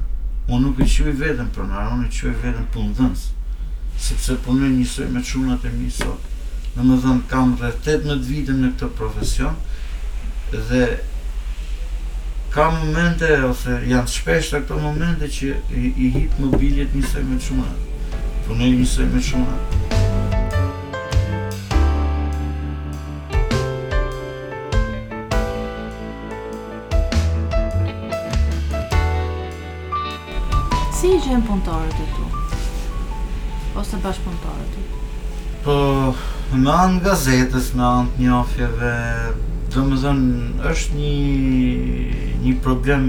unë 0.48 0.62
nuk 0.64 0.80
e 0.82 0.86
qëve 0.94 1.14
vetën 1.20 1.50
pronar 1.54 1.90
unë 1.96 2.06
e 2.08 2.12
qëve 2.14 2.34
vetën 2.44 2.66
punë 2.74 3.10
sepse 4.08 4.36
punoj 4.44 4.70
njësoj 4.78 5.08
me 5.14 5.22
çunat 5.30 5.64
e 5.68 5.72
mi 5.74 5.90
sot 5.94 6.76
në 6.78 6.86
më 6.88 6.98
dhëmë 7.04 7.26
kam 7.30 7.56
rreth 7.60 7.86
18 7.92 8.22
vitën 8.30 8.60
në 8.64 8.72
këtë 8.74 8.92
profesion 8.98 9.54
dhe 10.68 10.82
ka 12.58 12.72
momente 12.74 13.26
ose 13.46 13.70
janë 13.86 14.10
shpesh 14.10 14.48
të 14.50 14.58
këto 14.64 14.76
momente 14.82 15.28
që 15.30 15.48
i, 15.78 15.80
i 15.94 16.06
hip 16.10 16.34
mobiljet 16.42 16.90
një 16.98 17.02
sej 17.10 17.20
me 17.26 17.36
të 17.38 17.44
shumë 17.46 17.62
atë. 17.70 17.82
Punoj 18.48 18.66
një 18.66 19.02
me 19.12 19.14
të 19.14 19.20
shumë 19.28 19.48
atë. 19.54 19.64
Si 30.98 31.08
i 31.14 31.20
gjenë 31.28 31.46
punëtarët 31.52 32.00
e 32.02 32.08
tu? 32.16 32.26
Ose 33.84 33.94
bashkë 34.08 34.26
punëtarët 34.26 34.66
e 34.66 34.66
tu? 34.72 34.80
Po, 35.68 35.76
në 36.64 36.74
anë 36.80 36.98
gazetës, 37.06 37.68
në 37.78 37.84
anë 37.92 38.08
të 38.16 38.20
njofjeve, 38.26 38.96
do 39.78 39.84
më 39.86 39.98
dhënë, 40.02 40.32
është 40.70 40.96
një, 40.96 41.12
një 42.44 42.52
problem 42.64 43.04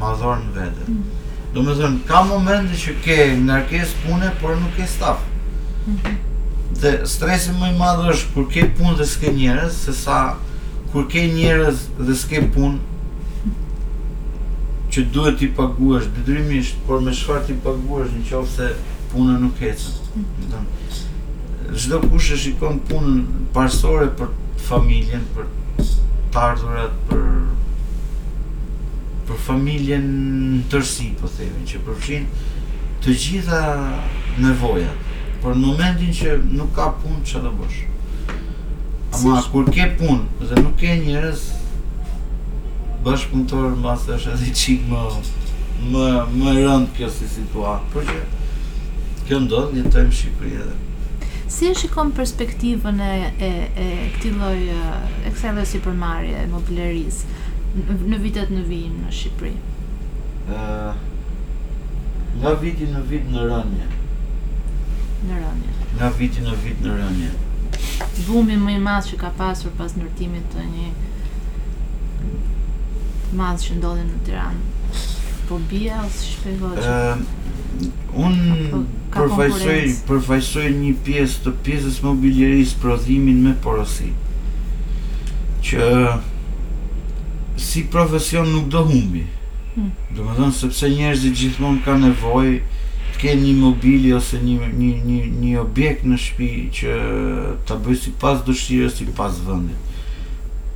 ma 0.00 0.12
dhërë 0.20 0.44
në 0.44 0.52
vete. 0.54 0.86
Mm. 0.88 1.28
Do 1.56 1.64
më 1.66 1.74
dhënë, 1.80 1.98
ka 2.08 2.20
momente 2.30 2.78
që 2.82 2.94
ke 3.04 3.16
nërkes 3.48 3.92
pune, 4.04 4.30
por 4.40 4.54
nuk 4.62 4.72
ke 4.78 4.86
staf. 4.88 5.20
Mm 5.84 5.96
-hmm. 5.96 6.16
Dhe 6.82 6.92
stresi 7.14 7.52
më 7.58 7.68
i 7.72 7.74
madhë 7.80 8.06
është 8.14 8.32
kur 8.34 8.46
ke 8.54 8.62
pun 8.78 8.96
dhe 9.00 9.06
s'ke 9.06 9.32
njerës, 9.40 9.72
se 9.84 9.92
sa 10.04 10.18
kur 10.92 11.04
ke 11.12 11.26
njerës 11.38 11.78
dhe 12.06 12.14
s'ke 12.22 12.40
pun, 12.54 12.80
që 14.92 15.00
duhet 15.12 15.36
t'i 15.38 15.48
paguash, 15.58 16.06
bidrimisht, 16.14 16.76
por 16.86 17.00
me 17.04 17.12
shfar 17.12 17.40
t'i 17.46 17.54
paguash 17.64 18.10
në 18.16 18.22
qoftë 18.30 18.52
se 18.56 18.66
punë 19.12 19.38
nuk 19.44 19.58
eqës. 19.60 19.82
Mm 19.92 20.24
-hmm. 20.48 21.76
Zdo 21.82 21.96
e 22.34 22.36
shikon 22.42 22.74
punë 22.88 23.12
parsore 23.52 24.08
për 24.18 24.28
familjen, 24.68 25.22
për 25.34 25.44
të 26.34 26.40
ardhurat 26.42 26.94
për 27.10 27.24
për 29.26 29.40
familjen 29.46 30.04
në 30.54 30.60
tërsi, 30.72 31.08
po 31.20 31.28
thevin, 31.36 31.64
që 31.70 31.80
përfshin 31.88 32.26
të 33.04 33.14
gjitha 33.22 33.60
nevoja, 34.42 34.92
por 35.42 35.56
në 35.56 35.62
momentin 35.66 36.12
që 36.20 36.36
nuk 36.58 36.70
ka 36.78 36.90
punë 37.02 37.24
që 37.30 37.42
dhe 37.44 37.50
bësh. 37.58 37.80
Ama 39.16 39.40
si, 39.42 39.50
kur 39.52 39.66
ke 39.74 39.88
punë, 39.98 40.46
dhe 40.50 40.62
nuk 40.62 40.76
ke 40.80 40.94
njërës, 41.02 41.44
bësh 43.06 43.26
punëtorë 43.32 43.72
në 43.74 43.82
basë 43.84 44.14
është 44.16 44.32
edhe 44.36 44.54
qikë 44.62 44.90
më, 44.92 45.02
më, 45.94 46.06
më 46.40 46.56
rëndë 46.62 46.96
kjo 46.98 47.10
si 47.18 47.30
situatë, 47.34 47.90
por 47.94 48.06
që 48.10 48.18
kjo 49.26 49.40
ndodhë 49.42 49.74
një 49.80 49.90
tëjmë 49.94 50.16
Shqipëri 50.20 50.58
edhe 50.62 50.74
Si 51.48 51.70
e 51.70 51.74
shikon 51.78 52.10
perspektivën 52.12 52.98
e 53.00 53.12
e 53.38 53.52
e 53.78 53.84
këtij 54.16 54.32
lloj 54.34 54.60
e 55.28 55.30
kësaj 55.30 55.52
lloj 55.54 55.66
sipërmarrje 55.72 56.40
e 56.42 56.48
mobilerisë 56.50 57.84
në 58.10 58.18
vitet 58.24 58.50
në 58.50 58.64
vijim 58.66 58.96
në 59.04 59.12
Shqipëri? 59.14 59.52
Ëh, 60.56 60.98
nga 62.42 62.52
viti 62.64 62.88
në 62.90 63.02
vit 63.12 63.30
në 63.30 63.44
rënje. 63.52 63.86
Në 65.30 65.38
rënje. 65.44 65.74
Nga 66.00 66.10
viti 66.18 66.44
në 66.48 66.58
vit 66.64 66.82
në 66.86 66.96
rënje. 66.98 67.30
Bumi 68.26 68.58
më 68.66 68.74
i 68.74 68.82
madh 68.88 69.12
që 69.12 69.22
ka 69.22 69.30
pasur 69.38 69.76
pas 69.78 69.94
ndërtimit 70.00 70.50
të 70.56 70.66
një 70.74 70.88
madh 73.42 73.62
që 73.68 73.78
ndodhi 73.78 74.08
në 74.10 74.18
Tiranë. 74.26 74.98
Po 75.46 75.62
bie 75.70 75.94
ose 76.08 76.26
shpjegoj? 76.32 76.74
Ëh, 76.82 77.24
un 78.16 78.34
po- 78.70 78.84
përfajsoj 79.16 79.76
përfaqësoj 80.08 80.64
një 80.78 80.92
pjesë 81.06 81.42
të 81.46 81.52
pjesës 81.66 81.98
mobilieris 82.04 82.72
prodhimin 82.82 83.42
me 83.46 83.52
porosi 83.64 84.10
që 85.66 85.90
si 87.68 87.82
profesion 87.92 88.48
nuk 88.52 88.66
do 88.74 88.82
humbi 88.90 89.22
hmm. 89.76 89.90
do 90.16 90.24
të 90.28 90.36
thonë 90.38 90.58
sepse 90.60 90.90
njerëzit 90.94 91.38
gjithmonë 91.42 91.84
kanë 91.86 92.04
nevojë 92.08 92.56
të 93.14 93.22
kenë 93.24 93.44
një 93.46 93.54
mobilje 93.62 94.16
ose 94.18 94.40
një 94.44 94.72
një 94.76 94.90
një 95.10 95.20
një 95.44 95.54
objekt 95.64 96.08
në 96.10 96.20
shtëpi 96.24 96.52
që 96.80 96.96
ta 97.68 97.78
bëjë 97.84 98.02
si 98.04 98.14
pas 98.24 98.44
dëshirës 98.48 99.00
si 99.00 99.08
pas 99.20 99.40
vendit 99.48 99.94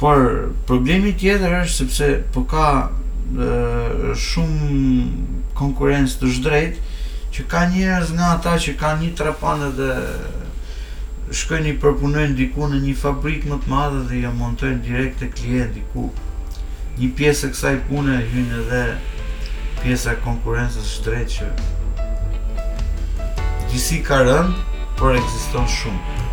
por 0.01 0.25
problemi 0.71 1.13
tjetër 1.23 1.59
është 1.63 1.77
sepse 1.83 2.07
po 2.33 2.47
ka 2.49 2.69
e, 2.89 4.15
shumë 4.23 4.77
konkurrencë 5.61 6.17
të 6.23 6.31
shdrejtë, 6.39 6.79
që 7.35 7.45
ka 7.51 7.61
njerëz 7.71 8.11
nga 8.17 8.27
ata 8.37 8.55
që 8.65 8.73
kanë 8.81 9.05
një 9.05 9.11
trapane 9.19 9.69
dhe 9.79 9.91
shkojnë 11.41 11.73
i 11.73 11.75
përpunojnë 11.83 12.35
diku 12.41 12.67
në 12.73 12.81
një 12.87 12.95
fabrikë 13.03 13.53
më 13.53 13.59
të 13.65 13.71
madhe 13.71 14.01
dhe 14.11 14.23
ja 14.25 14.33
montojnë 14.39 14.83
direkt 14.87 15.21
te 15.23 15.29
klienti 15.37 15.85
ku 15.93 16.09
një 16.99 17.11
pjesë 17.21 17.51
e 17.51 17.53
kësaj 17.55 17.75
pune 17.91 18.17
hyn 18.33 18.49
edhe 18.63 18.83
pjesa 19.81 20.17
e 20.17 20.21
konkurrencës 20.25 20.91
së 20.97 21.05
drejtë. 21.07 21.47
Disi 23.71 24.01
ka 24.05 24.19
rënë, 24.27 24.57
por 24.99 25.15
ekziston 25.17 25.71
shumë. 25.79 26.29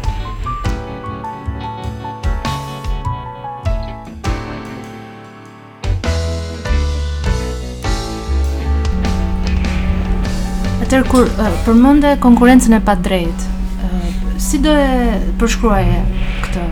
Atëherë 10.98 11.12
kur 11.14 11.28
uh, 11.38 11.48
përmendë 11.68 12.12
konkurrencën 12.24 12.74
e 12.74 12.78
padrejtë, 12.82 13.50
uh, 13.86 14.06
si 14.42 14.58
do 14.64 14.72
e 14.74 15.18
përshkruaje 15.38 16.00
këtë 16.42 16.64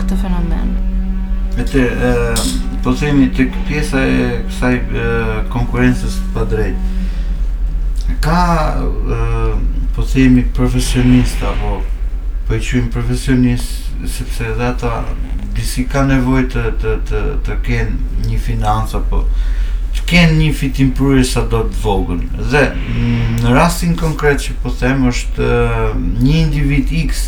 këtë 0.00 0.18
fenomen? 0.22 0.70
Atë 1.60 1.82
uh, 1.92 2.46
po 2.86 2.94
themi 2.96 3.26
tek 3.36 3.52
pjesa 3.68 4.00
e 4.08 4.28
kësaj 4.48 4.72
uh, 4.80 5.34
konkurrencës 5.52 6.16
pa 6.32 6.46
drejtë. 6.54 8.14
Ka 8.24 8.40
uh, 8.80 9.52
po 9.96 10.06
themi 10.14 10.46
profesionist 10.56 11.44
apo 11.44 11.82
po 12.48 12.56
i 12.56 12.64
quajmë 12.64 12.88
profesionist 12.96 13.92
sepse 14.16 14.48
edhe 14.54 14.64
ata 14.70 14.94
disi 15.58 15.84
ka 15.92 16.06
nevojë 16.08 16.48
të 16.56 16.64
të 16.80 16.96
të 17.12 17.22
të 17.50 17.60
kenë 17.68 18.32
një 18.32 18.40
financë 18.48 19.02
apo 19.02 19.26
ken 20.06 20.34
një 20.38 20.50
fitim 20.52 20.90
prurje 20.96 21.24
sa 21.28 21.42
do 21.50 21.62
të 21.70 21.80
vogën 21.84 22.20
dhe 22.50 22.64
mm, 22.74 23.38
në 23.44 23.54
rastin 23.56 23.94
konkret 23.98 24.42
që 24.44 24.56
po 24.62 24.72
them 24.78 25.06
është 25.10 25.48
eh, 25.56 25.88
një 26.20 26.34
individ 26.46 26.92
x 26.98 27.24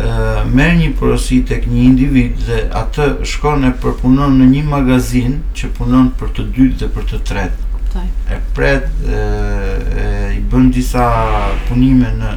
eh, 0.00 0.40
merr 0.52 0.76
një 0.80 0.90
porosi 1.00 1.42
tek 1.48 1.66
një 1.70 1.82
individ 1.90 2.40
dhe 2.48 2.62
atë 2.82 3.10
shkon 3.34 3.68
e 3.68 3.72
përpunon 3.82 4.38
në 4.40 4.48
një 4.54 4.62
magazin 4.72 5.40
që 5.56 5.72
punon 5.78 6.12
për 6.20 6.32
të 6.38 6.46
dytë 6.56 6.82
dhe 6.84 6.90
për 6.96 7.08
të 7.12 7.22
tretë. 7.30 7.62
E 8.28 8.36
pret 8.54 8.90
eh, 9.08 10.34
i 10.36 10.40
bën 10.52 10.66
disa 10.74 11.06
punime 11.68 12.10
në 12.18 12.32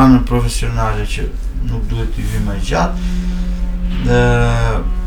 anën 0.00 0.22
profesionale 0.28 1.04
që 1.08 1.26
nuk 1.68 1.84
duhet 1.90 2.14
të 2.16 2.24
vi 2.30 2.40
më 2.46 2.54
gjatë 2.64 5.03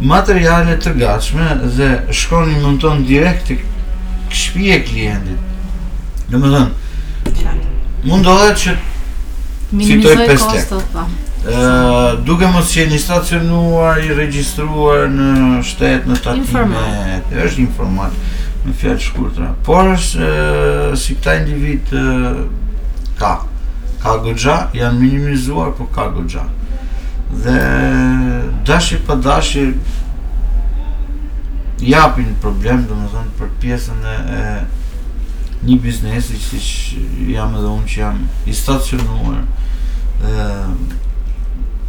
materiale 0.00 0.76
të 0.80 0.92
gatshme 0.98 1.46
dhe 1.76 1.88
shkon 2.12 2.50
një 2.52 2.60
mënton 2.64 3.04
direkt 3.08 3.46
të 3.50 3.56
këshpije 4.32 4.80
klientit. 4.88 6.32
Në 6.32 6.40
më 6.42 6.50
dhënë, 6.54 7.54
mund 8.08 8.26
dohet 8.26 8.56
që 8.58 8.74
fitoj 9.78 10.16
5 10.26 10.48
lekë. 10.52 10.82
Po. 10.96 11.04
duke 12.26 12.48
mos 12.50 12.72
që 12.74 12.88
një 12.90 12.98
stacionuar, 12.98 14.00
i 14.02 14.10
registruar 14.18 15.06
në 15.10 15.30
shtetë, 15.66 16.08
në 16.10 16.16
tatime, 16.24 16.86
është 17.44 17.60
informat 17.68 18.16
në 18.66 18.72
fjallë 18.80 19.02
shkurtra. 19.04 19.52
Por 19.64 19.92
është, 19.92 20.30
si 20.98 21.14
këta 21.14 21.36
individ, 21.44 21.92
ka, 23.20 23.36
ka 24.02 24.16
gëgja, 24.26 24.58
janë 24.74 24.98
minimizuar, 25.04 25.70
por 25.78 25.86
ka 25.94 26.08
gëgja 26.16 26.48
dhe 27.32 27.58
dashi 28.66 28.96
pa 29.06 29.14
dashi 29.16 29.74
japin 31.80 32.26
problem 32.40 32.86
dhe 32.86 32.94
më 32.98 33.06
thënë 33.14 33.32
për 33.38 33.50
pjesën 33.62 34.04
e, 34.10 34.44
një 35.66 35.78
biznesi 35.82 36.38
që 36.44 36.60
si 36.68 37.02
jam 37.34 37.56
edhe 37.58 37.72
unë 37.72 37.90
që 37.90 37.98
jam 38.00 38.22
i 38.46 38.54
stacionuar 38.60 39.42
dhe 40.22 40.46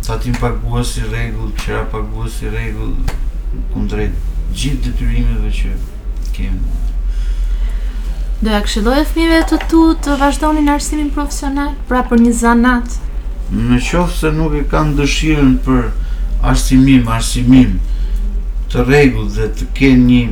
tatim 0.07 0.35
paguas 0.41 0.91
si 0.95 1.05
regull, 1.11 1.53
qera 1.61 1.85
paguas 1.91 2.39
si 2.39 2.49
regull 2.49 2.95
kundrejt 3.71 4.17
gjithë 4.55 4.89
detyrimeve 4.89 5.53
që 5.61 5.75
kemë 6.37 6.75
Do 8.37 8.51
e 8.53 8.57
këshiloj 8.67 8.99
e 9.01 9.03
fmive 9.09 9.39
të 9.49 9.57
tu 9.71 9.79
të 10.05 10.13
vazhdojnë 10.19 10.61
në 10.67 10.73
arsimin 10.77 11.07
profesional, 11.15 11.71
pra 11.89 12.03
për 12.05 12.21
një 12.21 12.33
zanat 12.37 12.99
në 13.51 13.77
qofë 13.79 14.17
se 14.19 14.31
nuk 14.35 14.55
e 14.59 14.63
kanë 14.67 14.97
dëshirën 14.97 15.51
për 15.63 15.85
arsimim, 16.51 17.05
arsimim 17.15 17.77
të 18.71 18.83
regu 18.89 19.23
dhe 19.31 19.45
të 19.59 19.67
kenë 19.77 20.03
një, 20.07 20.23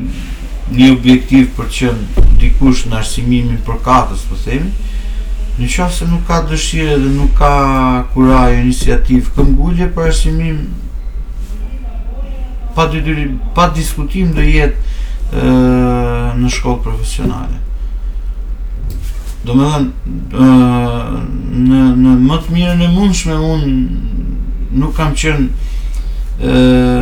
një 0.76 0.90
objektiv 0.92 1.46
për 1.56 1.70
që 1.78 1.94
dikush 2.42 2.82
në 2.92 2.98
arsimimin 3.00 3.62
për 3.68 3.80
katës, 3.86 4.26
për 4.28 4.36
po 4.36 4.42
themi, 4.48 4.90
në 5.62 5.70
qofë 5.78 5.96
se 5.98 6.08
nuk 6.12 6.26
ka 6.28 6.42
dëshirë 6.50 6.98
dhe 7.06 7.14
nuk 7.16 7.38
ka 7.40 7.54
kuraj 8.14 8.50
inisiativ 8.60 9.32
këmgullje 9.38 9.88
për 9.96 10.12
arsimim, 10.12 10.60
pa, 12.76 12.90
pa 13.56 13.70
diskutim 13.78 14.36
dhe 14.36 14.50
jetë 14.50 15.52
në 16.44 16.52
shkollë 16.52 16.84
profesionale 16.90 17.64
do 19.46 19.54
me 19.58 19.70
dhe 20.32 20.48
në, 21.70 21.82
në 22.04 22.14
më 22.26 22.38
të 22.46 22.56
mirën 22.56 22.82
e 22.86 22.90
mundshme 22.94 23.36
unë 23.52 23.76
nuk 24.82 24.96
kam 24.98 25.14
qenë 25.18 26.50
e, 26.50 26.96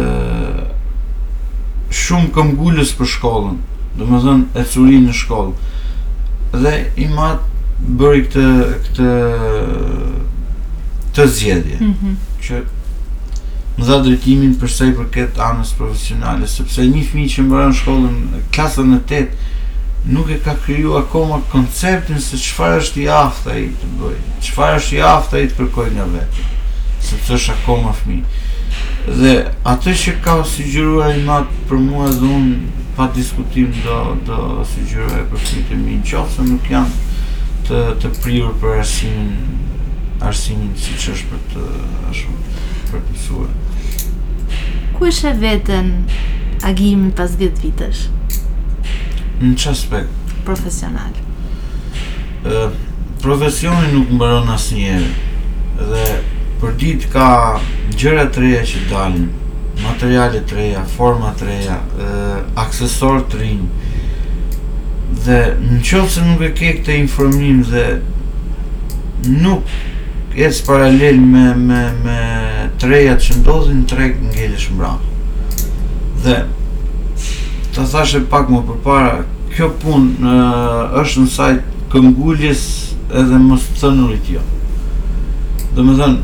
shumë 2.03 2.31
këm 2.35 2.51
gullës 2.59 2.91
për 2.99 3.09
shkollën 3.15 3.55
do 3.99 4.09
me 4.09 4.19
dhe 4.25 4.35
e 4.61 4.65
curin 4.73 5.07
në 5.07 5.15
shkollë 5.21 6.59
dhe 6.65 6.75
i 7.01 7.07
matë 7.13 7.95
bëri 8.01 8.25
këtë 8.27 8.45
këtë 8.85 9.09
të 11.15 11.27
zgjedhje 11.37 11.79
mm 11.79 11.95
-hmm. 11.95 12.15
që 12.45 12.63
më 13.77 13.87
dha 13.87 13.97
drejtimin 14.05 14.53
për 14.61 14.67
sa 14.69 14.85
i 14.85 14.93
përket 14.99 15.39
anës 15.47 15.73
profesionale 15.77 16.47
sepse 16.47 16.81
një 16.85 17.05
fëmijë 17.11 17.33
që 17.35 17.47
mbaron 17.47 17.73
shkollën 17.79 18.21
klasën 18.53 18.95
e 18.97 19.01
8 19.15 19.51
nuk 20.05 20.29
e 20.29 20.39
ka 20.39 20.53
kriju 20.65 20.93
akoma 20.99 21.39
konceptin 21.51 22.19
se 22.21 22.35
qëfar 22.37 22.81
është 22.81 22.99
i 23.01 23.07
aftë 23.09 23.49
a 23.51 23.55
i 23.63 23.67
të 23.79 23.87
bëjë, 23.99 24.23
qëfar 24.47 24.73
është 24.79 24.95
i 24.97 25.01
aftë 25.07 25.37
a 25.37 25.41
i 25.45 25.51
të 25.51 25.55
përkoj 25.59 25.87
nga 25.95 26.07
vetë, 26.15 26.47
se 27.07 27.19
të 27.23 27.33
është 27.37 27.53
akoma 27.55 27.93
fmi. 28.01 28.17
Dhe 29.19 29.33
atë 29.71 29.93
që 30.03 30.11
ka 30.25 30.33
sugjeruar 30.53 31.15
i 31.15 31.23
matë 31.27 31.59
për 31.69 31.81
mua 31.87 32.09
dhe 32.11 32.31
unë, 32.37 32.55
pa 32.97 33.07
diskutim 33.15 33.71
do, 33.85 33.97
do 34.27 34.39
sugjeruar 34.73 35.21
e 35.23 35.27
për 35.31 35.43
fmitë 35.47 35.77
e 35.77 35.83
minë 35.83 36.07
qofë, 36.11 36.35
se 36.35 36.47
nuk 36.51 36.67
janë 36.71 37.67
të, 37.69 37.83
të 38.03 38.11
prirë 38.19 38.51
për 38.61 38.81
arsimin, 38.83 39.29
arsimin 40.31 40.73
si 40.83 40.97
që 41.05 41.13
është 41.15 41.29
për 41.31 41.45
të, 41.53 41.69
ashtu, 42.11 42.35
për 42.91 42.99
të 42.99 43.05
mësuar. 43.13 43.55
Ku 44.97 45.07
është 45.09 45.31
e 45.31 45.37
vetën 45.47 45.89
agimin 46.69 47.15
pas 47.17 47.31
10 47.39 47.63
vitesh? 47.63 48.03
Në 49.41 49.55
që 49.59 49.71
aspekt? 49.71 50.33
Profesional. 50.45 51.13
Uh, 52.43 52.75
profesionin 53.23 53.93
nuk 53.97 54.11
më 54.19 54.29
rënë 54.33 54.53
asë 54.57 54.77
njerë. 54.79 55.07
Dhe 55.93 56.17
për 56.61 56.75
dit 56.81 57.07
ka 57.13 57.29
gjëra 57.97 58.27
të 58.33 58.43
reja 58.43 58.61
që 58.73 58.83
dalin. 58.91 59.29
Materiale 59.83 60.43
të 60.47 60.57
reja, 60.59 60.83
forma 60.97 61.31
të 61.39 61.47
reja, 61.49 61.79
uh, 61.97 62.37
aksesor 62.65 63.23
të 63.31 63.41
rinjë. 63.41 64.01
Dhe 65.23 65.39
në 65.63 65.79
qëfë 65.87 66.13
se 66.17 66.25
nuk 66.27 66.45
e 66.47 66.51
ke 66.53 66.73
këte 66.79 66.97
informim 66.99 67.61
dhe 67.69 67.87
nuk 69.29 69.71
jetës 70.35 70.59
paralel 70.67 71.19
me, 71.23 71.45
me, 71.69 71.83
me 72.03 72.19
të 72.81 72.89
rejat 72.91 73.21
që 73.23 73.37
ndozin, 73.39 73.85
të 73.87 73.97
rejtë 73.97 74.27
në 74.27 74.57
mbra. 74.75 74.95
Dhe 76.25 76.37
të 77.73 77.83
thashe 77.91 78.19
pak 78.29 78.51
më 78.53 78.59
për 78.67 78.75
para 78.85 79.13
kjo 79.53 79.67
pun 79.81 80.01
uh, 80.21 80.83
është 81.01 81.17
në 81.23 81.29
sajt 81.35 81.61
këngulljes 81.93 82.61
edhe 83.21 83.37
mos 83.41 83.63
të 83.71 83.75
thënurit 83.81 84.25
jo 84.35 84.41
dhe 85.73 85.81
më 85.87 85.93
thënë 85.99 86.19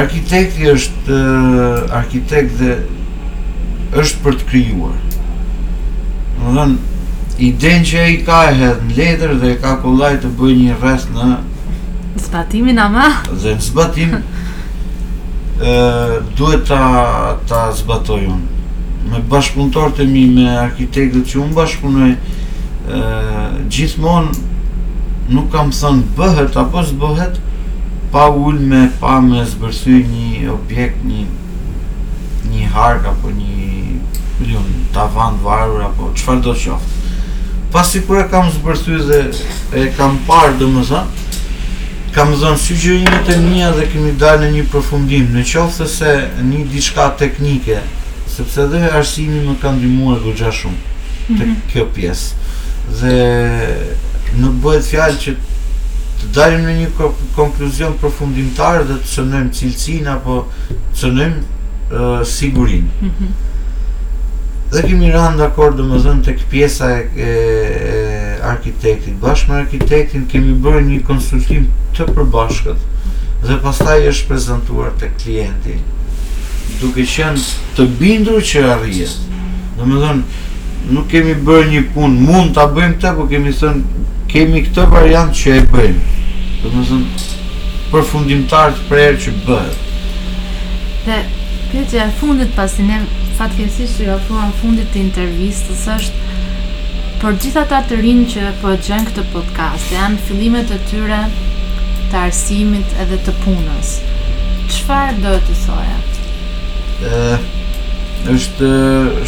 arkitekti 0.00 0.62
është 0.72 1.08
uh, 1.18 1.76
arkitekt 2.00 2.52
dhe 2.60 2.72
është 4.02 4.18
për 4.26 4.34
të 4.40 4.44
kryuar 4.50 4.98
më 6.42 6.50
thënë 6.58 6.76
i 7.46 7.48
që 7.60 7.68
e 8.00 8.02
i 8.12 8.14
ka 8.26 8.40
e 8.48 8.50
hedhë 8.58 8.84
në 8.88 8.92
leder 8.98 9.30
dhe 9.40 9.48
e 9.54 9.56
ka 9.62 9.72
kollaj 9.82 10.14
të 10.22 10.28
bëj 10.40 10.54
një 10.60 10.74
rreth 10.82 11.08
në 11.14 11.26
në 11.32 11.36
zbatimin 12.26 12.78
ama 12.84 13.06
dhe 13.42 13.50
në 13.56 13.62
zbatim 13.68 14.12
e, 14.20 14.22
duhet 16.38 16.62
ta, 16.68 16.80
ta 17.48 17.60
zbatoj 17.76 18.22
unë 18.32 18.46
me 19.10 19.20
bashkëpunëtorët 19.30 19.98
e 20.02 20.06
mi, 20.10 20.22
me 20.36 20.46
arkitektët 20.62 21.28
që 21.30 21.40
unë 21.44 21.56
bashkëpunoj, 21.56 22.10
gjithmonë 23.72 24.54
nuk 25.34 25.48
kam 25.54 25.70
thënë 25.74 26.06
bëhet 26.18 26.58
apo 26.62 26.82
bëhet 27.02 27.40
pa 28.14 28.26
ullë 28.46 28.68
me, 28.72 28.82
pa 29.00 29.16
me 29.26 29.42
zbërthy 29.52 29.98
një 30.10 30.50
objekt, 30.54 31.02
një, 31.10 31.24
një 32.52 32.68
hark 32.76 33.08
apo 33.12 33.32
një 33.34 33.66
lion, 34.46 34.68
tavan 34.94 35.38
varur 35.44 35.86
apo 35.88 36.12
qëfar 36.16 36.42
do 36.44 36.54
qoftë. 36.64 37.02
Pas 37.74 37.94
i 37.98 38.00
kur 38.06 38.22
e 38.22 38.26
kam 38.32 38.48
zbërthy 38.54 39.00
dhe 39.08 39.22
e 39.82 39.88
kam 39.98 40.18
parë 40.28 40.54
dhe 40.60 40.70
më 40.76 40.86
thënë, 40.90 41.30
kam 42.16 42.30
zënë 42.40 42.62
sugjerimet 42.62 43.28
e 43.34 43.36
mija 43.44 43.74
dhe 43.76 43.90
kemi 43.92 44.14
dalë 44.20 44.46
në 44.46 44.54
një 44.54 44.66
përfundim, 44.72 45.26
në 45.36 45.42
qoftë 45.50 45.88
se 45.98 46.12
një 46.46 46.62
diçka 46.72 47.10
teknike, 47.20 47.82
sepse 48.36 48.66
dhe 48.72 48.80
arsimi 48.98 49.38
më 49.46 49.54
ka 49.62 49.70
ndihmuar 49.76 50.18
goxha 50.24 50.50
shumë 50.58 50.80
te 50.80 51.32
mm 51.32 51.38
-hmm. 51.38 51.60
kjo 51.72 51.84
pjesë. 51.96 52.42
Dhe 52.98 53.16
nuk 54.40 54.54
bëhet 54.64 54.84
fjalë 54.92 55.18
që 55.24 55.32
të 56.20 56.26
dalim 56.36 56.62
në 56.68 56.74
një 56.80 56.88
konkluzion 57.38 57.94
përfundimtar 58.02 58.82
dhe 58.90 58.94
të 59.00 59.08
cënojmë 59.14 59.54
cilësinë 59.58 60.10
apo 60.14 60.36
të 60.68 61.02
cënojmë 61.02 61.40
uh, 61.40 62.22
sigurinë. 62.36 62.92
Mm 63.00 63.10
-hmm. 63.10 63.34
Dhe 64.72 64.82
kemi 64.90 65.10
rënë 65.16 65.38
dakord 65.40 65.76
domosdën 65.78 66.22
tek 66.26 66.38
pjesa 66.54 66.90
e, 67.00 67.02
e 67.24 67.28
arkitektit, 68.52 69.14
bashkë 69.24 69.50
me 69.52 69.56
arkitektin 69.64 70.24
kemi 70.32 70.54
bërë 70.64 70.80
një 70.88 71.02
konsultim 71.10 71.66
të 71.96 72.06
përbashkët 72.16 72.84
dhe 73.48 73.56
pastaj 73.64 74.00
është 74.10 74.28
prezentuar 74.28 74.90
të 75.00 75.06
klienti 75.20 75.76
duke 76.82 77.04
qenë 77.08 77.40
të 77.76 77.86
bindur 78.00 78.44
që 78.50 78.64
arrijet. 78.74 79.14
Dhe 79.76 79.86
më 79.88 80.00
thënë, 80.02 80.42
nuk 80.96 81.08
kemi 81.12 81.34
bërë 81.46 81.70
një 81.72 81.82
punë, 81.94 82.24
mund 82.26 82.52
të 82.56 82.66
bëjmë 82.76 82.98
të, 83.04 83.12
po 83.18 83.26
kemi 83.32 83.52
kemi 84.32 84.60
këtë 84.66 84.84
variant 84.92 85.32
që 85.40 85.52
e 85.58 85.64
bëjmë. 85.72 86.22
Dhe 86.62 86.72
më 86.74 86.82
thënë, 86.90 87.24
për 87.92 88.06
fundimtar 88.12 88.74
të 88.76 88.88
prejrë 88.90 89.20
që 89.24 89.34
bëhet. 89.46 89.82
Dhe, 91.06 91.20
kjo 91.72 91.84
që 91.92 92.00
e 92.04 92.08
fundit 92.20 92.56
pasi 92.56 92.82
ne 92.88 93.00
fatkesisht 93.38 94.00
që 94.00 94.16
e 94.16 94.50
fundit 94.60 94.90
të 94.92 95.00
intervistës 95.06 95.86
është, 95.96 96.24
për 97.22 97.38
gjitha 97.40 97.62
ata 97.64 97.80
të 97.88 98.00
rinë 98.02 98.26
që 98.34 98.50
po 98.60 98.74
gjenë 98.82 99.06
këtë 99.08 99.24
podcast, 99.32 99.94
janë 99.94 100.18
fillimet 100.26 100.68
të 100.72 100.80
tyre 100.90 101.22
të 102.10 102.24
arsimit 102.26 102.96
edhe 103.04 103.20
të 103.26 103.34
punës. 103.46 103.94
Qëfar 104.66 105.16
do 105.22 105.32
të 105.46 105.54
thoja? 105.64 105.96
është 108.26 108.70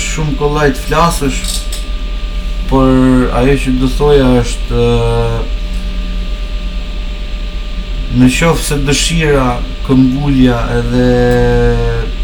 shumë 0.01 0.37
kollaj 0.41 0.71
të 0.77 0.83
flasësh 0.87 1.41
por 2.69 3.29
ajo 3.41 3.55
që 3.65 3.73
do 3.81 3.89
thoja 3.97 4.27
është 4.43 4.81
në 8.19 8.29
qofë 8.33 8.65
se 8.65 8.79
dëshira, 8.89 9.47
këmbullja 9.87 10.57
edhe 10.81 11.05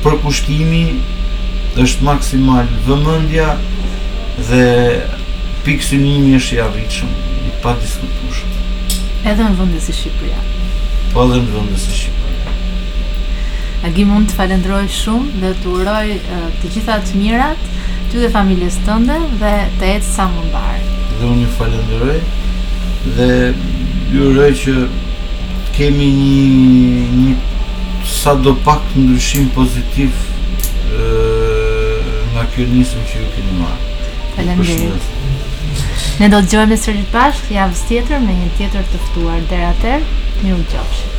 përkushtimi 0.05 0.85
është 1.85 2.07
maksimal 2.09 2.67
vëmendja 2.89 3.55
dhe 4.49 4.65
pikësynimi 5.67 6.35
është 6.41 6.57
i 6.59 6.63
arritshëm 6.67 7.13
i 7.51 7.55
padiskutueshëm 7.63 8.59
edhe 9.33 9.41
në 9.51 9.59
vendin 9.61 9.81
e 9.93 9.99
Shqipërisë 10.01 11.15
po 11.15 11.29
edhe 11.29 11.41
në 11.45 11.55
vendin 11.57 11.79
e 11.79 11.83
Shqipërisë 11.85 12.24
Agi 13.85 14.05
mund 14.09 14.31
të 14.31 14.39
falendroj 14.39 14.85
shumë 14.95 15.41
dhe 15.43 15.51
të 15.61 15.69
uroj 15.77 16.05
të 16.61 16.71
gjitha 16.73 16.95
të 17.05 17.19
mirat 17.21 17.65
ty 18.13 18.23
dhe 18.23 18.31
familjes 18.33 18.79
tënde 18.87 19.17
dhe 19.43 19.51
të 19.81 19.91
jetë 19.91 20.09
sa 20.09 20.25
më 20.33 20.45
mbarë. 20.47 20.85
Dhe 21.19 21.27
unë 21.29 21.43
ju 21.45 21.51
falendroj 21.59 22.15
dhe 23.19 23.29
ju 24.15 24.31
uroj 24.31 24.49
që 24.63 24.77
kemi 25.77 26.09
një 26.21 26.87
një 27.19 27.35
sa 28.15 28.35
do 28.47 28.55
pak 28.65 28.81
të 28.93 29.05
ndryshim 29.05 29.51
pozitiv 29.59 30.17
nga 32.33 32.45
kjo 32.55 32.67
njësëm 32.73 33.05
që 33.11 33.21
ju 33.21 33.29
keni 33.37 33.59
marë. 33.59 34.07
Falendroj. 34.39 34.79
Ne 36.23 36.33
do 36.33 36.41
të 36.41 36.55
gjojmë 36.55 36.77
e 36.77 36.81
sërgjit 36.85 37.13
bashkë, 37.13 37.55
javës 37.59 37.85
tjetër 37.91 38.23
me 38.25 38.37
një 38.39 38.51
tjetër 38.61 38.87
tëftuar. 38.95 39.43
Dera 39.53 39.75
tërë, 39.83 40.17
një 40.47 40.55
u 40.55 40.63
gjopshë. 40.73 41.14